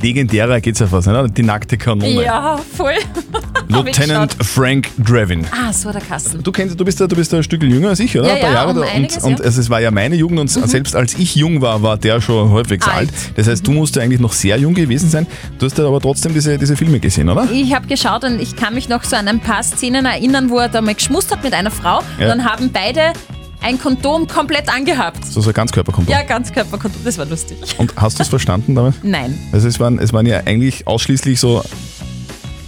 legendärer 0.02 0.62
geht's 0.62 0.80
ja 0.80 0.88
fast, 0.88 1.08
ne? 1.08 1.30
Die 1.30 1.44
nackte 1.44 1.78
Kanone. 1.78 2.24
Ja, 2.24 2.60
voll. 2.78 2.94
Lieutenant 3.68 4.36
Frank 4.42 4.90
Dravin. 4.98 5.46
Ah, 5.52 5.74
so 5.74 5.92
der 5.92 6.02
Kasten. 6.02 6.44
Du 6.44 6.52
kennst, 6.52 6.80
du 6.80 6.86
bist 6.86 7.00
ja, 7.00 7.08
du 7.08 7.16
bist 7.16 7.32
ja 7.32 7.40
ein 7.40 7.44
Stück 7.44 7.64
jünger 7.64 7.90
als 7.90 8.00
ich, 8.00 8.18
oder? 8.18 8.28
Ja, 8.28 8.36
ein 8.36 8.42
paar 8.42 8.50
ja, 8.50 8.56
Jahre 8.56 8.80
um 8.80 8.88
einiges, 8.88 9.18
und 9.18 9.24
und 9.24 9.40
ja. 9.40 9.46
Mhm. 9.46 9.50
es, 9.50 9.58
es 9.58 9.70
war 9.70 9.82
ja 9.82 9.92
meine 9.92 10.16
Jugend 10.16 10.40
und 10.40 10.48
selbst 10.48 10.96
als 10.96 11.16
ich 11.16 11.36
jung 11.36 11.62
war, 11.62 11.82
war 11.82 11.98
der 11.98 12.22
schon 12.22 12.52
halbwegs 12.52 12.88
alt. 12.88 13.10
Alt. 13.10 13.10
Das 13.36 13.48
heißt, 13.48 13.66
du 13.66 13.72
musst 13.72 13.96
ja 13.96 14.04
eigentlich 14.04 14.20
noch 14.20 14.34
sehr 14.34 14.58
jung 14.58 14.74
gewesen 14.74 15.10
sein. 15.10 15.28
Du 15.60 15.66
hast 15.66 15.78
ja 15.78 15.86
aber 15.86 16.00
trotzdem 16.00 16.34
diese, 16.34 16.58
diese 16.58 16.76
Filme 16.76 17.00
gesehen, 17.00 17.30
oder? 17.30 17.48
Ich 17.52 17.74
habe 17.74 17.88
geschaut 17.88 18.24
und 18.24 18.40
ich 18.42 18.56
kann 18.56 18.74
mich 18.74 18.90
noch 18.90 19.04
so 19.04 19.16
an 19.16 19.28
ein 19.28 19.40
paar 19.40 19.64
Szenen 19.64 20.06
erinnern, 20.06 20.50
wo 20.50 20.60
er 20.60 20.70
da 20.70 20.82
mal 20.82 20.96
geschmust 20.96 21.32
hat 21.32 21.44
mit 21.44 21.54
einer 21.54 21.72
Frau. 21.72 22.02
Ja. 22.20 22.28
Dann 22.28 22.46
haben 22.46 22.70
beide 22.72 23.14
ein 23.62 23.80
Kondom 23.80 24.28
komplett 24.28 24.70
angehabt. 24.70 25.26
So, 25.26 25.42
so 25.42 25.50
ein 25.50 25.54
Ganzkörperkondom. 25.54 26.12
Ja, 26.12 26.24
Ganzkörperkondom. 26.24 27.04
Das 27.04 27.18
war 27.18 27.26
lustig. 27.26 27.58
Und 27.78 27.94
hast 27.96 28.20
du 28.20 28.24
es 28.24 28.30
verstanden 28.30 28.76
damit? 28.76 28.96
Nein. 29.04 29.38
Also 29.52 29.68
es 29.68 29.80
waren, 29.80 30.00
es 30.00 30.14
waren 30.14 30.26
ja 30.26 30.42
eigentlich 30.46 30.88
ausschließlich 30.88 31.40
so 31.40 31.64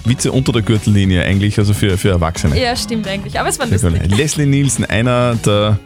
Witze 0.05 0.31
unter 0.31 0.51
der 0.51 0.61
Gürtellinie, 0.61 1.23
eigentlich, 1.23 1.57
also 1.57 1.73
für, 1.73 1.97
für 1.97 2.09
Erwachsene. 2.09 2.59
Ja, 2.59 2.75
stimmt 2.75 3.07
eigentlich. 3.07 3.39
Aber 3.39 3.49
es 3.49 3.57
war 3.59 3.67
lustig. 3.67 3.91
cool. 3.91 4.15
Leslie 4.15 4.45
Nielsen, 4.45 4.85
einer 4.85 5.35
der 5.35 5.79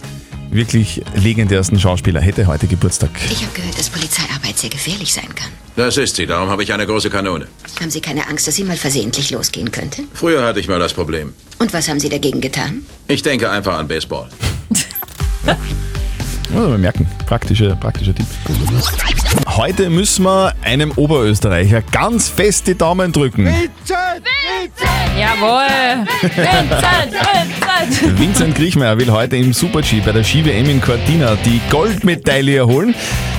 wirklich 0.50 1.04
legendärsten 1.16 1.80
Schauspieler, 1.80 2.22
hätte 2.22 2.48
heute 2.48 2.68
Geburtstag. 2.68 3.10
Ich 3.30 3.44
habe 3.44 3.54
gehört, 3.54 3.78
dass 3.78 3.90
Polizeiarbeit 3.90 4.58
sehr 4.58 4.70
gefährlich 4.70 5.14
sein 5.14 5.28
kann. 5.36 5.50
Das 5.76 5.98
ist 5.98 6.16
sie, 6.16 6.26
darum 6.26 6.50
habe 6.50 6.64
ich 6.64 6.74
eine 6.74 6.88
große 6.88 7.10
Kanone. 7.10 7.48
Haben 7.80 7.92
Sie 7.92 8.02
keine 8.02 8.28
Angst, 8.28 8.48
dass 8.48 8.56
sie 8.56 8.64
mal 8.64 8.78
versehentlich 8.78 9.30
losgehen 9.30 9.72
könnte? 9.72 10.04
Früher 10.14 10.44
hatte 10.44 10.60
ich 10.60 10.68
mal 10.68 10.80
das 10.80 10.94
Problem. 10.94 11.34
Und 11.60 11.72
was 11.74 11.88
haben 11.88 12.00
Sie 12.00 12.10
dagegen 12.10 12.42
getan? 12.42 12.84
Ich 13.08 13.22
denke 13.22 13.52
einfach 13.52 13.78
an 13.78 13.88
Baseball. 13.88 14.30
Muss 16.50 16.70
man 16.70 16.82
merken. 16.82 17.08
Praktischer, 17.26 17.76
praktischer 17.76 18.16
Tipp. 18.16 18.26
Heute 19.48 19.90
müssen 19.90 20.24
wir 20.24 20.54
einem 20.62 20.92
Oberösterreicher 20.92 21.82
ganz 21.82 22.30
fest 22.30 22.68
die 22.68 22.76
Daumen 22.76 23.12
drücken. 23.12 23.48
Jawohl. 25.20 26.08
Vincent, 26.22 27.12
Vincent. 27.12 28.20
Vincent 28.20 28.56
Griechmeier 28.56 28.98
will 28.98 29.12
heute 29.12 29.36
im 29.36 29.52
Super-G 29.52 30.02
bei 30.06 30.12
der 30.12 30.24
Ski-WM 30.24 30.70
in 30.70 30.82
Cortina 30.82 31.36
die 31.44 31.60
Goldmedaille 31.70 32.58
erholen. 32.58 32.96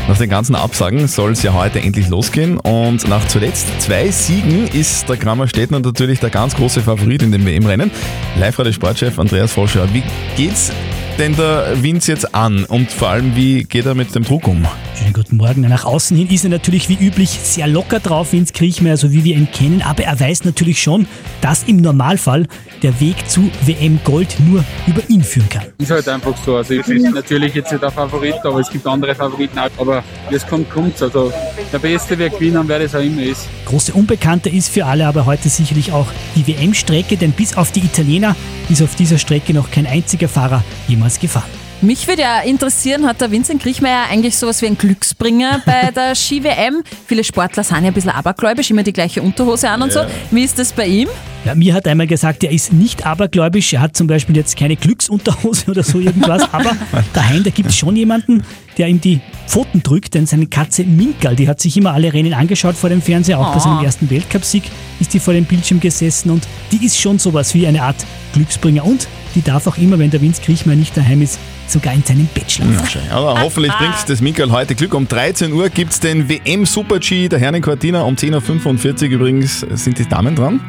Nach 0.07 0.19
den 0.19 0.31
ganzen 0.31 0.55
Absagen 0.55 1.07
soll 1.07 1.33
es 1.33 1.43
ja 1.43 1.53
heute 1.53 1.81
endlich 1.81 2.09
losgehen 2.09 2.59
und 2.59 3.07
nach 3.09 3.27
zuletzt 3.29 3.67
zwei 3.81 4.11
Siegen 4.11 4.67
ist 4.69 5.09
der 5.09 5.17
Grammer 5.17 5.49
Städtner 5.49 5.81
natürlich 5.81 6.21
der 6.21 6.31
ganz 6.31 6.55
große 6.55 6.81
Favorit 6.81 7.23
in 7.23 7.33
dem 7.33 7.45
WM-Rennen. 7.45 7.91
Live-Radio-Sportchef 8.37 9.19
Andreas 9.19 9.53
Forscher, 9.53 9.87
wie 9.93 10.03
geht's 10.37 10.73
denn 11.19 11.35
der 11.35 11.83
Vince 11.83 12.13
jetzt 12.13 12.35
an 12.35 12.65
und 12.65 12.93
vor 12.93 13.09
allem 13.09 13.35
wie 13.35 13.65
geht 13.65 13.87
er 13.87 13.95
mit 13.95 14.15
dem 14.15 14.23
Druck 14.23 14.47
um? 14.47 14.67
Schönen 14.97 15.13
guten 15.13 15.37
Morgen. 15.37 15.63
Nach 15.63 15.85
außen 15.85 16.17
hin 16.17 16.29
ist 16.29 16.45
er 16.45 16.51
natürlich 16.51 16.89
wie 16.89 16.95
üblich 16.95 17.31
sehr 17.31 17.67
locker 17.67 17.99
drauf, 17.99 18.33
Vince 18.33 18.53
Kriechmeier, 18.53 18.97
so 18.97 19.13
wie 19.13 19.25
wir 19.25 19.37
ihn 19.37 19.51
kennen, 19.51 19.83
aber 19.83 20.05
er 20.05 20.19
weiß 20.19 20.45
natürlich 20.45 20.81
schon, 20.81 21.07
dass 21.41 21.65
im 21.65 21.79
Normalfall 21.79 22.47
der 22.83 23.01
Weg 23.01 23.29
zu 23.29 23.51
WM 23.63 23.99
Gold 24.05 24.37
nur 24.47 24.65
über 24.87 25.03
ihn 25.09 25.23
führen 25.23 25.49
kann. 25.49 25.65
Ist 25.79 25.91
halt 25.91 26.09
einfach 26.09 26.35
so. 26.45 26.57
Also 26.57 26.75
ich 26.75 26.87
bin 26.87 27.03
natürlich 27.03 27.55
jetzt 27.55 27.73
nicht 27.73 27.83
der 27.83 27.91
Favorit, 27.91 28.37
aber 28.45 28.61
es 28.61 28.71
gibt 28.71 28.87
andere 28.87 29.15
Favoriten 29.15 29.59
auch. 29.59 29.71
Aber 29.79 30.05
es 30.31 30.47
kommt, 30.47 30.71
kommt's. 30.71 31.03
Also 31.03 31.33
der 31.73 31.79
Beste 31.79 32.17
wird 32.19 32.39
gewinnen, 32.39 32.63
wer 32.67 32.79
das 32.79 32.95
auch 32.95 33.01
immer 33.01 33.23
ist. 33.23 33.49
Große 33.65 33.93
Unbekannte 33.93 34.49
ist 34.49 34.69
für 34.69 34.87
alle 34.87 35.07
aber 35.07 35.27
heute 35.27 35.49
sicherlich 35.49 35.93
auch 35.93 36.07
die 36.37 36.47
WM-Strecke, 36.47 37.17
denn 37.17 37.33
bis 37.33 37.57
auf 37.57 37.73
die 37.73 37.81
Italiener 37.81 38.37
ist 38.69 38.83
auf 38.83 38.95
dieser 38.95 39.19
Strecke 39.19 39.53
noch 39.53 39.71
kein 39.71 39.87
einziger 39.87 40.29
Fahrer 40.29 40.63
jemals 40.87 41.08
gefahren. 41.19 41.49
Mich 41.81 42.09
würde 42.09 42.23
ja 42.23 42.41
interessieren, 42.41 43.07
hat 43.07 43.21
der 43.21 43.31
Vincent 43.31 43.63
Griechmeier 43.63 44.07
eigentlich 44.11 44.37
sowas 44.37 44.61
wie 44.63 44.67
ein 44.67 44.77
Glücksbringer 44.77 45.63
bei 45.67 45.93
der 45.93 46.17
Ski-WM? 46.17 46.83
Viele 47.07 47.23
Sportler 47.23 47.63
sind 47.63 47.83
ja 47.83 47.89
ein 47.89 47.95
bisschen 47.95 48.11
abergläubisch, 48.11 48.71
immer 48.73 48.83
die 48.83 48.93
gleiche 48.93 49.23
Unterhose 49.23 49.71
an 49.71 49.83
und 49.83 49.95
Ja. 49.95 50.03
so. 50.03 50.09
Wie 50.33 50.43
ist 50.43 50.59
das 50.59 50.73
bei 50.73 50.87
ihm? 50.87 51.09
Ja, 51.45 51.55
mir 51.55 51.73
hat 51.75 51.87
einmal 51.87 52.09
gesagt, 52.09 52.43
er 52.43 52.51
ist 52.51 52.73
nicht 52.73 53.07
abergläubisch, 53.07 53.73
er 53.73 53.81
hat 53.81 53.97
zum 53.97 54.09
Beispiel 54.09 54.37
jetzt 54.37 54.57
keine 54.59 54.75
Glücksunterhose 54.75 55.71
oder 55.71 55.85
so 55.85 56.01
irgendwas, 56.01 56.43
aber 56.53 56.77
daheim, 57.15 57.45
da 57.45 57.51
gibt 57.51 57.71
es 57.71 57.77
schon 57.77 57.95
jemanden, 57.95 58.43
der 58.77 58.89
ihm 58.89 59.01
die 59.01 59.21
Pfoten 59.47 59.81
drückt, 59.85 60.15
denn 60.15 60.27
seine 60.27 60.49
Katze 60.49 60.83
Minkerl, 60.83 61.37
die 61.37 61.49
hat 61.49 61.61
sich 61.61 61.77
immer 61.77 61.93
alle 61.95 62.13
Rennen 62.13 62.35
angeschaut 62.35 62.75
vor 62.75 62.91
dem 62.91 63.01
Fernseher, 63.01 63.39
auch 63.39 63.53
bei 63.53 63.59
Oh. 63.59 63.61
seinem 63.61 63.85
ersten 63.85 64.11
Weltcupsieg 64.11 64.65
ist 64.99 65.15
die 65.15 65.21
vor 65.21 65.33
dem 65.33 65.45
Bildschirm 65.45 65.79
gesessen 65.79 66.31
und 66.31 66.43
die 66.73 66.85
ist 66.85 66.99
schon 67.01 67.21
sowas 67.21 67.55
wie 67.55 67.69
eine 67.69 67.83
Art 67.83 67.97
Glücksbringer 68.35 68.85
und 68.85 69.07
die 69.35 69.43
darf 69.43 69.67
auch 69.67 69.77
immer, 69.79 69.99
wenn 69.99 70.11
der 70.11 70.21
Vince 70.21 70.43
Kriechmeier 70.43 70.77
nicht 70.77 70.97
daheim 70.97 71.23
ist, 71.23 71.39
sogar 71.67 71.95
in 71.95 72.03
seinem 72.03 72.27
Bett 72.35 72.51
schlafen. 72.51 73.01
Aber 73.11 73.41
hoffentlich 73.41 73.73
bringt 73.75 73.95
das 74.07 74.21
Michael 74.21 74.51
heute 74.51 74.75
Glück. 74.75 74.95
Um 74.95 75.07
13 75.07 75.53
Uhr 75.53 75.69
gibt 75.69 75.93
es 75.93 76.01
den 76.01 76.29
WM 76.29 76.67
Super 76.67 76.99
G 76.99 77.29
der 77.29 77.39
Herren 77.39 77.57
in 77.57 77.63
Cortina. 77.63 78.03
Um 78.03 78.15
10.45 78.15 79.05
Uhr 79.05 79.09
übrigens 79.11 79.61
sind 79.61 79.99
die 79.99 80.09
Damen 80.09 80.35
dran. 80.35 80.61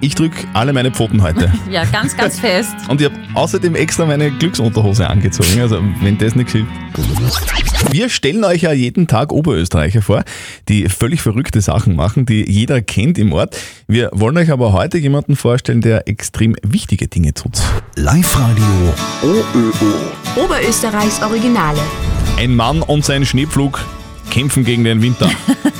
Ich 0.00 0.14
drücke 0.14 0.46
alle 0.52 0.72
meine 0.72 0.90
Pfoten 0.90 1.22
heute. 1.22 1.52
Ja, 1.70 1.84
ganz, 1.84 2.16
ganz 2.16 2.38
fest. 2.38 2.74
Und 2.88 3.00
ich 3.00 3.06
habe 3.06 3.16
außerdem 3.34 3.74
extra 3.74 4.06
meine 4.06 4.30
Glücksunterhose 4.30 5.08
angezogen. 5.08 5.60
Also, 5.60 5.80
wenn 6.00 6.16
das 6.16 6.34
nicht 6.36 6.50
hilft. 6.50 6.70
Wir 7.90 8.08
stellen 8.08 8.44
euch 8.44 8.62
ja 8.62 8.72
jeden 8.72 9.06
Tag 9.06 9.32
Oberösterreicher 9.32 10.00
vor, 10.00 10.22
die 10.68 10.88
völlig 10.88 11.22
verrückte 11.22 11.60
Sachen 11.60 11.96
machen, 11.96 12.24
die 12.24 12.48
jeder 12.48 12.80
kennt 12.82 13.18
im 13.18 13.32
Ort. 13.32 13.56
Wir 13.88 14.10
wollen 14.12 14.36
euch 14.38 14.50
aber 14.50 14.72
heute 14.72 14.98
jemanden 14.98 15.34
vorstellen, 15.36 15.80
der 15.80 16.08
extrem 16.08 16.54
wichtige 16.62 17.08
Dinge 17.08 17.34
tut. 17.34 17.58
Live-Radio 17.96 18.94
OÖO. 19.22 20.44
Oberösterreichs 20.44 21.22
Originale. 21.22 21.80
Ein 22.38 22.54
Mann 22.54 22.82
und 22.82 23.04
sein 23.04 23.26
Schneepflug 23.26 23.80
kämpfen 24.30 24.64
gegen 24.64 24.84
den 24.84 25.02
Winter. 25.02 25.30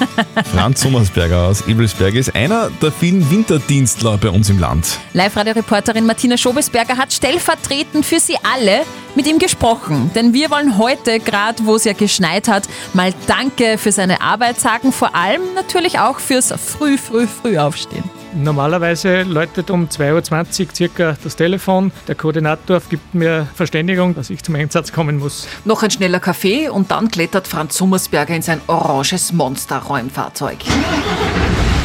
Franz 0.52 0.82
Sommersberger 0.82 1.46
aus 1.46 1.66
Ebelsberg 1.66 2.14
ist 2.14 2.34
einer 2.34 2.70
der 2.82 2.92
vielen 2.92 3.30
Winterdienstler 3.30 4.18
bei 4.18 4.30
uns 4.30 4.50
im 4.50 4.58
Land. 4.58 4.98
Live-Radio-Reporterin 5.12 6.06
Martina 6.06 6.36
Schobesberger 6.36 6.96
hat 6.96 7.12
stellvertretend 7.12 8.04
für 8.04 8.20
Sie 8.20 8.36
alle 8.42 8.82
mit 9.14 9.26
ihm 9.26 9.38
gesprochen. 9.38 10.10
Denn 10.14 10.32
wir 10.32 10.50
wollen 10.50 10.78
heute, 10.78 11.20
gerade 11.20 11.64
wo 11.64 11.76
es 11.76 11.84
ja 11.84 11.92
geschneit 11.92 12.48
hat, 12.48 12.68
mal 12.94 13.12
Danke 13.26 13.78
für 13.78 13.92
seine 13.92 14.20
Arbeit 14.20 14.60
sagen. 14.60 14.92
Vor 14.92 15.14
allem 15.14 15.42
natürlich 15.54 15.98
auch 15.98 16.20
fürs 16.20 16.52
früh, 16.52 16.98
früh, 16.98 17.26
früh 17.26 17.58
aufstehen. 17.58 18.04
Normalerweise 18.36 19.22
läutet 19.22 19.70
um 19.70 19.86
2.20 19.88 20.60
Uhr 20.60 20.74
circa 20.74 21.16
das 21.24 21.36
Telefon. 21.36 21.90
Der 22.06 22.14
Koordinator 22.14 22.82
gibt 22.90 23.14
mir 23.14 23.48
Verständigung, 23.54 24.14
dass 24.14 24.28
ich 24.28 24.42
zum 24.42 24.56
Einsatz 24.56 24.92
kommen 24.92 25.18
muss. 25.18 25.48
Noch 25.64 25.82
ein 25.82 25.90
schneller 25.90 26.20
Kaffee 26.20 26.68
und 26.68 26.90
dann 26.90 27.10
klettert 27.10 27.48
Franz 27.48 27.78
Summersberger 27.78 28.36
in 28.36 28.42
sein 28.42 28.60
oranges 28.66 29.32
Monster-Räumfahrzeug. 29.32 30.58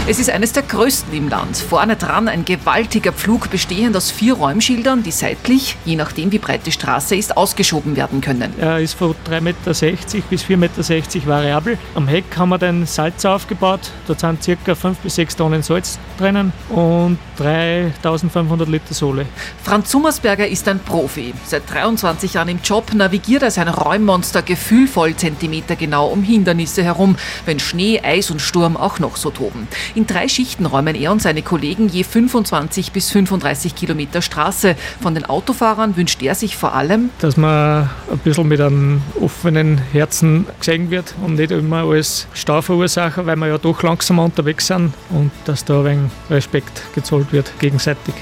Es 0.08 0.17
ist 0.17 0.31
eines 0.31 0.51
der 0.51 0.63
größten 0.63 1.13
im 1.13 1.29
Land. 1.29 1.55
Vorne 1.55 1.96
dran 1.96 2.27
ein 2.27 2.43
gewaltiger 2.43 3.13
Pflug 3.13 3.51
bestehend 3.51 3.96
aus 3.96 4.10
vier 4.10 4.34
Räumschildern, 4.34 5.03
die 5.03 5.12
seitlich, 5.12 5.77
je 5.86 5.96
nachdem 5.96 6.31
wie 6.31 6.39
breit 6.39 6.62
die 6.65 6.72
Straße 6.72 7.15
ist, 7.15 7.38
ausgeschoben 7.38 7.96
werden 7.96 8.20
können. 8.20 8.51
Er 8.60 8.79
ist 8.79 8.96
von 8.96 9.15
3,60 9.29 9.41
Meter 9.41 10.27
bis 10.29 10.43
4,60 10.43 10.58
Meter 10.58 11.27
variabel. 11.27 11.77
Am 11.93 12.08
Heck 12.08 12.25
haben 12.36 12.50
wir 12.50 12.58
den 12.58 12.88
Salz 12.88 13.24
aufgebaut. 13.25 13.91
Dort 14.08 14.22
sind 14.22 14.39
ca. 14.65 14.74
5 14.74 14.98
bis 14.98 15.15
6 15.15 15.36
Tonnen 15.36 15.62
Salz 15.62 16.00
drinnen 16.17 16.51
und 16.70 17.20
3500 17.38 18.67
Liter 18.67 18.93
Sohle. 18.96 19.27
Franz 19.63 19.91
Summersberger 19.91 20.48
ist 20.48 20.67
ein 20.67 20.79
Profi. 20.79 21.34
Seit 21.46 21.72
23 21.72 22.34
Jahren 22.34 22.50
im 22.50 22.60
Job 22.63 22.91
navigiert 22.93 23.43
er 23.43 23.51
sein 23.51 23.67
Räummonster 23.67 24.41
gefühlvoll 24.41 25.15
zentimetergenau 25.15 26.08
um 26.08 26.24
Hindernisse 26.24 26.84
herum, 26.84 27.15
wenn 27.46 27.60
Schnee, 27.60 28.01
Eis 28.03 28.31
und 28.31 28.41
Sturm 28.41 28.75
auch 28.77 28.98
noch 28.98 29.15
so 29.15 29.29
toben. 29.29 29.67
In 29.95 30.07
drei 30.07 30.27
Schichten 30.27 30.65
räumen 30.65 30.95
er 30.95 31.12
und 31.12 31.21
seine 31.21 31.41
Kollegen 31.41 31.89
je 31.89 32.03
25 32.03 32.91
bis 32.91 33.10
35 33.12 33.75
Kilometer 33.75 34.21
Straße. 34.21 34.75
Von 35.01 35.15
den 35.15 35.25
Autofahrern 35.25 35.98
wünscht 35.98 36.21
er 36.21 36.36
sich 36.36 36.55
vor 36.55 36.74
allem, 36.74 37.10
Dass 37.19 37.36
man 37.38 37.89
ein 38.12 38.17
bisschen 38.19 38.48
mit 38.48 38.62
einem 38.62 39.01
offenen 39.19 39.79
Herzen 39.91 40.45
gesehen 40.60 40.91
wird 40.91 41.13
und 41.24 41.36
nicht 41.36 41.51
immer 41.51 41.83
als 41.83 42.27
Stauverursacher, 42.33 43.25
weil 43.25 43.36
wir 43.36 43.48
ja 43.48 43.57
doch 43.57 43.83
langsamer 43.83 44.24
unterwegs 44.24 44.67
sind 44.67 44.93
und 45.10 45.31
dass 45.45 45.65
da 45.65 45.79
ein 45.79 45.86
wenig 45.86 46.12
Respekt 46.29 46.81
gezollt 46.95 47.31
wird 47.33 47.51
gegenseitig. 47.60 48.13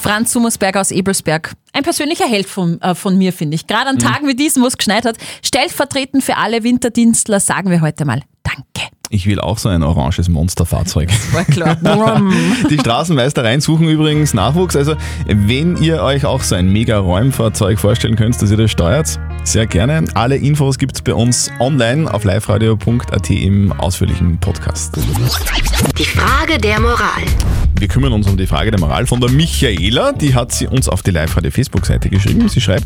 Franz 0.00 0.32
Summersberger 0.32 0.80
aus 0.80 0.90
Ebelsberg. 0.90 1.52
Ein 1.72 1.82
persönlicher 1.82 2.26
Held 2.26 2.46
von, 2.46 2.80
äh, 2.82 2.94
von 2.94 3.16
mir, 3.16 3.32
finde 3.32 3.54
ich. 3.54 3.66
Gerade 3.66 3.88
an 3.88 3.98
Tagen 3.98 4.28
wie 4.28 4.34
diesen, 4.34 4.62
wo 4.62 4.66
es 4.66 4.76
geschneit 4.76 5.06
hat. 5.06 5.16
Stellvertretend 5.42 6.22
für 6.22 6.36
alle 6.36 6.62
Winterdienstler 6.62 7.40
sagen 7.40 7.70
wir 7.70 7.80
heute 7.80 8.04
mal 8.04 8.20
Danke. 8.42 8.93
Ich 9.14 9.26
will 9.26 9.38
auch 9.38 9.58
so 9.58 9.68
ein 9.68 9.84
oranges 9.84 10.28
Monsterfahrzeug. 10.28 11.08
War 11.32 11.44
klar. 11.44 11.76
Die 12.68 12.76
Straßenmeistereien 12.76 13.60
suchen 13.60 13.88
übrigens 13.88 14.34
Nachwuchs. 14.34 14.74
Also, 14.74 14.96
wenn 15.28 15.76
ihr 15.76 16.02
euch 16.02 16.26
auch 16.26 16.42
so 16.42 16.56
ein 16.56 16.68
mega 16.68 16.98
Räumfahrzeug 16.98 17.78
vorstellen 17.78 18.16
könnt, 18.16 18.42
dass 18.42 18.50
ihr 18.50 18.56
das 18.56 18.72
steuert, 18.72 19.20
sehr 19.42 19.66
gerne. 19.66 20.04
Alle 20.14 20.36
Infos 20.36 20.78
gibt 20.78 20.96
es 20.96 21.02
bei 21.02 21.12
uns 21.14 21.50
online 21.60 22.12
auf 22.12 22.24
liveradio.at 22.24 23.30
im 23.30 23.72
ausführlichen 23.72 24.38
Podcast. 24.38 24.96
Die 25.98 26.04
Frage 26.04 26.58
der 26.58 26.80
Moral. 26.80 27.22
Wir 27.78 27.88
kümmern 27.88 28.12
uns 28.12 28.26
um 28.26 28.36
die 28.36 28.46
Frage 28.46 28.70
der 28.70 28.80
Moral 28.80 29.06
von 29.06 29.20
der 29.20 29.30
Michaela. 29.30 30.12
Die 30.12 30.34
hat 30.34 30.52
sie 30.52 30.66
uns 30.66 30.88
auf 30.88 31.02
die 31.02 31.10
Live-Radio-Facebook-Seite 31.10 32.08
geschrieben. 32.08 32.48
Sie 32.48 32.60
schreibt, 32.60 32.84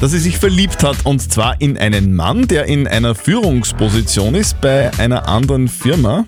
dass 0.00 0.10
sie 0.10 0.18
sich 0.18 0.38
verliebt 0.38 0.82
hat 0.82 0.96
und 1.04 1.20
zwar 1.30 1.60
in 1.60 1.78
einen 1.78 2.14
Mann, 2.14 2.48
der 2.48 2.64
in 2.66 2.88
einer 2.88 3.14
Führungsposition 3.14 4.34
ist 4.34 4.60
bei 4.60 4.90
einer 4.98 5.28
anderen 5.28 5.68
Firma. 5.68 6.24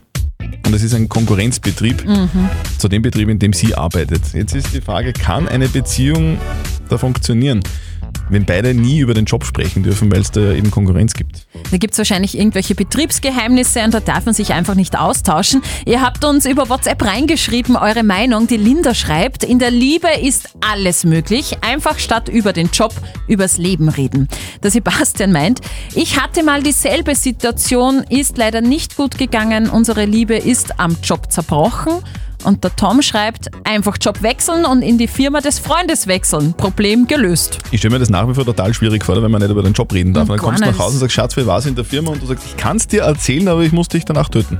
Und 0.65 0.75
es 0.75 0.83
ist 0.83 0.95
ein 0.95 1.09
Konkurrenzbetrieb 1.09 2.05
Mhm. 2.07 2.49
zu 2.79 2.89
dem 2.89 3.03
Betrieb, 3.03 3.29
in 3.29 3.39
dem 3.39 3.53
sie 3.53 3.75
arbeitet. 3.75 4.23
Jetzt 4.33 4.55
ist 4.55 4.73
die 4.75 4.81
Frage, 4.81 5.13
kann 5.13 5.49
eine 5.49 5.69
Beziehung 5.69 6.39
da 6.89 6.99
funktionieren, 6.99 7.61
wenn 8.29 8.45
beide 8.45 8.75
nie 8.75 9.01
über 9.01 9.15
den 9.15 9.25
Job 9.25 9.45
sprechen 9.45 9.83
dürfen, 9.83 10.11
weil 10.13 10.21
es 10.21 10.31
da 10.31 10.53
eben 10.53 10.71
Konkurrenz 10.71 11.15
gibt? 11.15 11.47
Da 11.71 11.77
gibt 11.77 11.93
es 11.93 11.99
wahrscheinlich 11.99 12.39
irgendwelche 12.39 12.75
Betriebsgeheimnisse 12.75 13.83
und 13.85 13.95
da 13.95 14.01
darf 14.01 14.25
man 14.25 14.35
sich 14.35 14.53
einfach 14.53 14.75
nicht 14.75 14.99
austauschen. 14.99 15.63
Ihr 15.87 16.01
habt 16.01 16.25
uns 16.25 16.47
über 16.47 16.69
WhatsApp 16.69 17.03
reingeschrieben, 17.05 17.77
eure 17.77 18.03
Meinung. 18.03 18.47
Die 18.47 18.57
Linda 18.57 18.95
schreibt, 18.95 19.45
in 19.45 19.59
der 19.59 19.71
Liebe 19.71 20.09
ist 20.21 20.51
alles 20.61 21.05
möglich. 21.05 21.59
Einfach 21.63 21.99
statt 21.99 22.29
über 22.29 22.53
den 22.53 22.71
Job, 22.73 22.95
übers 23.29 23.59
Leben 23.59 23.89
reden. 23.89 24.29
Der 24.63 24.71
Sebastian 24.71 25.33
meint, 25.33 25.61
ich 25.95 26.21
hatte 26.21 26.43
mal 26.43 26.63
dieselbe 26.63 27.15
Situation, 27.15 28.05
ist 28.09 28.39
leider 28.39 28.61
nicht 28.61 28.97
gut 28.97 29.19
gegangen. 29.19 29.69
Unsere 29.69 30.05
Liebe 30.05 30.37
ist 30.37 30.79
am 30.79 30.97
Job 31.03 31.33
zerbrochen. 31.33 32.03
Und 32.45 32.65
der 32.65 32.75
Tom 32.77 33.03
schreibt, 33.03 33.51
einfach 33.65 33.97
Job 34.01 34.23
wechseln 34.23 34.65
und 34.65 34.83
in 34.83 34.99
die 34.99 35.07
Firma 35.07 35.41
des 35.41 35.59
Freundes 35.59 36.07
wechseln. 36.07 36.55
Problem 36.55 37.07
gelöst. 37.07 37.59
Ich 37.71 37.81
stelle 37.81 37.95
mir 37.95 37.99
das 37.99 38.11
nach 38.11 38.29
wie 38.29 38.35
vor 38.35 38.45
total 38.45 38.75
schwierig 38.75 39.05
vor, 39.05 39.23
wenn 39.23 39.31
man 39.31 39.41
nicht 39.41 39.51
über 39.51 39.63
den 39.63 39.73
Job 39.73 39.93
reden 39.93 40.13
darf. 40.13 40.25
Mhm, 40.25 40.33
dann 40.33 40.39
kommst 40.39 40.63
du 40.63 40.67
nach 40.67 40.79
Hause 40.79 40.95
und 40.95 41.01
sagst, 41.01 41.15
Schatz, 41.15 41.37
wie 41.37 41.47
war 41.47 41.59
es 41.59 41.67
in 41.67 41.75
der 41.75 41.85
Firma? 41.85 42.11
Und 42.11 42.23
du 42.23 42.27
sagst, 42.27 42.45
ich 42.47 42.57
kann 42.57 42.77
es 42.77 42.87
dir 42.87 43.03
erzählen, 43.03 43.49
aber 43.49 43.63
ich 43.63 43.73
muss 43.73 43.89
dich 43.89 44.05
danach 44.05 44.29
töten. 44.29 44.59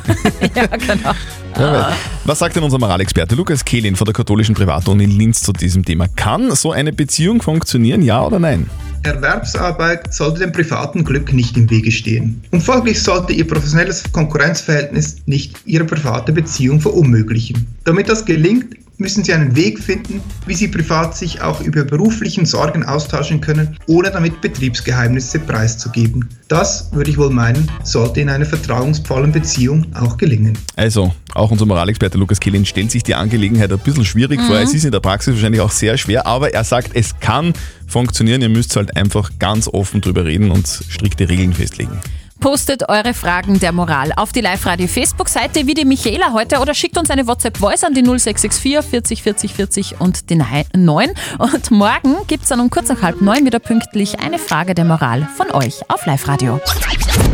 ja, 0.54 0.66
genau. 0.66 1.12
Ja, 1.58 1.92
Was 2.24 2.38
sagt 2.38 2.56
denn 2.56 2.62
unser 2.62 2.78
Moralexperte 2.78 3.34
Lukas 3.34 3.64
Kehlin 3.64 3.94
von 3.96 4.06
der 4.06 4.14
katholischen 4.14 4.54
Privatuni 4.54 5.04
in 5.04 5.10
Linz 5.10 5.42
zu 5.42 5.52
diesem 5.52 5.84
Thema? 5.84 6.08
Kann 6.08 6.54
so 6.54 6.72
eine 6.72 6.92
Beziehung 6.92 7.42
funktionieren, 7.42 8.02
ja 8.02 8.24
oder 8.24 8.38
nein? 8.38 8.70
Erwerbsarbeit 9.02 10.12
sollte 10.12 10.40
dem 10.40 10.52
privaten 10.52 11.04
Glück 11.04 11.32
nicht 11.32 11.56
im 11.56 11.68
Wege 11.70 11.90
stehen. 11.90 12.42
Und 12.50 12.62
folglich 12.62 13.02
sollte 13.02 13.32
ihr 13.32 13.46
professionelles 13.46 14.04
Konkurrenzverhältnis 14.12 15.16
nicht 15.26 15.60
ihre 15.66 15.84
private 15.84 16.32
Beziehung 16.32 16.80
verunmöglichen. 16.80 17.66
Damit 17.84 18.08
das 18.08 18.24
gelingt, 18.24 18.76
müssen 19.02 19.22
sie 19.24 19.34
einen 19.34 19.54
Weg 19.54 19.78
finden, 19.78 20.22
wie 20.46 20.54
sie 20.54 20.68
privat 20.68 21.14
sich 21.14 21.42
auch 21.42 21.60
über 21.60 21.84
beruflichen 21.84 22.46
Sorgen 22.46 22.84
austauschen 22.84 23.40
können, 23.42 23.76
ohne 23.86 24.10
damit 24.10 24.40
Betriebsgeheimnisse 24.40 25.40
preiszugeben. 25.40 26.28
Das, 26.48 26.90
würde 26.92 27.10
ich 27.10 27.18
wohl 27.18 27.30
meinen, 27.30 27.70
sollte 27.82 28.20
in 28.20 28.30
einer 28.30 28.46
vertrauensvollen 28.46 29.32
Beziehung 29.32 29.86
auch 29.94 30.16
gelingen. 30.16 30.56
Also, 30.76 31.14
auch 31.34 31.50
unser 31.50 31.66
Moralexperte 31.66 32.16
Lukas 32.16 32.40
Kehlin 32.40 32.64
stellt 32.64 32.90
sich 32.90 33.02
die 33.02 33.14
Angelegenheit 33.14 33.72
ein 33.72 33.78
bisschen 33.78 34.04
schwierig 34.04 34.40
vor. 34.40 34.56
Mhm. 34.56 34.62
Es 34.62 34.72
ist 34.72 34.84
in 34.84 34.92
der 34.92 35.00
Praxis 35.00 35.34
wahrscheinlich 35.34 35.60
auch 35.60 35.70
sehr 35.70 35.98
schwer, 35.98 36.26
aber 36.26 36.54
er 36.54 36.64
sagt, 36.64 36.90
es 36.94 37.18
kann 37.20 37.52
funktionieren. 37.86 38.40
Ihr 38.40 38.48
müsst 38.48 38.76
halt 38.76 38.96
einfach 38.96 39.30
ganz 39.38 39.68
offen 39.68 40.00
drüber 40.00 40.24
reden 40.24 40.50
und 40.50 40.66
strikte 40.88 41.28
Regeln 41.28 41.52
festlegen. 41.52 41.98
Postet 42.42 42.88
eure 42.88 43.14
Fragen 43.14 43.60
der 43.60 43.70
Moral 43.70 44.12
auf 44.16 44.32
die 44.32 44.40
Live-Radio-Facebook-Seite 44.40 45.68
wie 45.68 45.74
die 45.74 45.84
Michaela 45.84 46.32
heute 46.32 46.58
oder 46.58 46.74
schickt 46.74 46.98
uns 46.98 47.08
eine 47.08 47.28
WhatsApp-Voice 47.28 47.84
an 47.84 47.94
die 47.94 48.02
0664 48.02 48.82
40 48.90 49.22
40 49.22 49.54
40 49.54 50.00
und 50.00 50.28
die 50.28 50.34
9. 50.34 51.10
Und 51.38 51.70
morgen 51.70 52.16
gibt 52.26 52.42
es 52.42 52.48
dann 52.48 52.58
um 52.58 52.68
kurz 52.68 52.88
nach 52.88 53.00
halb 53.00 53.20
neun 53.20 53.46
wieder 53.46 53.60
pünktlich 53.60 54.18
eine 54.18 54.40
Frage 54.40 54.74
der 54.74 54.84
Moral 54.84 55.28
von 55.36 55.52
euch 55.52 55.88
auf 55.88 56.04
Live-Radio. 56.04 56.60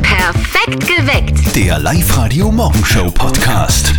Perfekt 0.03 0.87
geweckt. 0.87 1.57
Der 1.57 1.79
Live-Radio 1.79 2.53
Morgenshow 2.53 3.11
Podcast. 3.11 3.95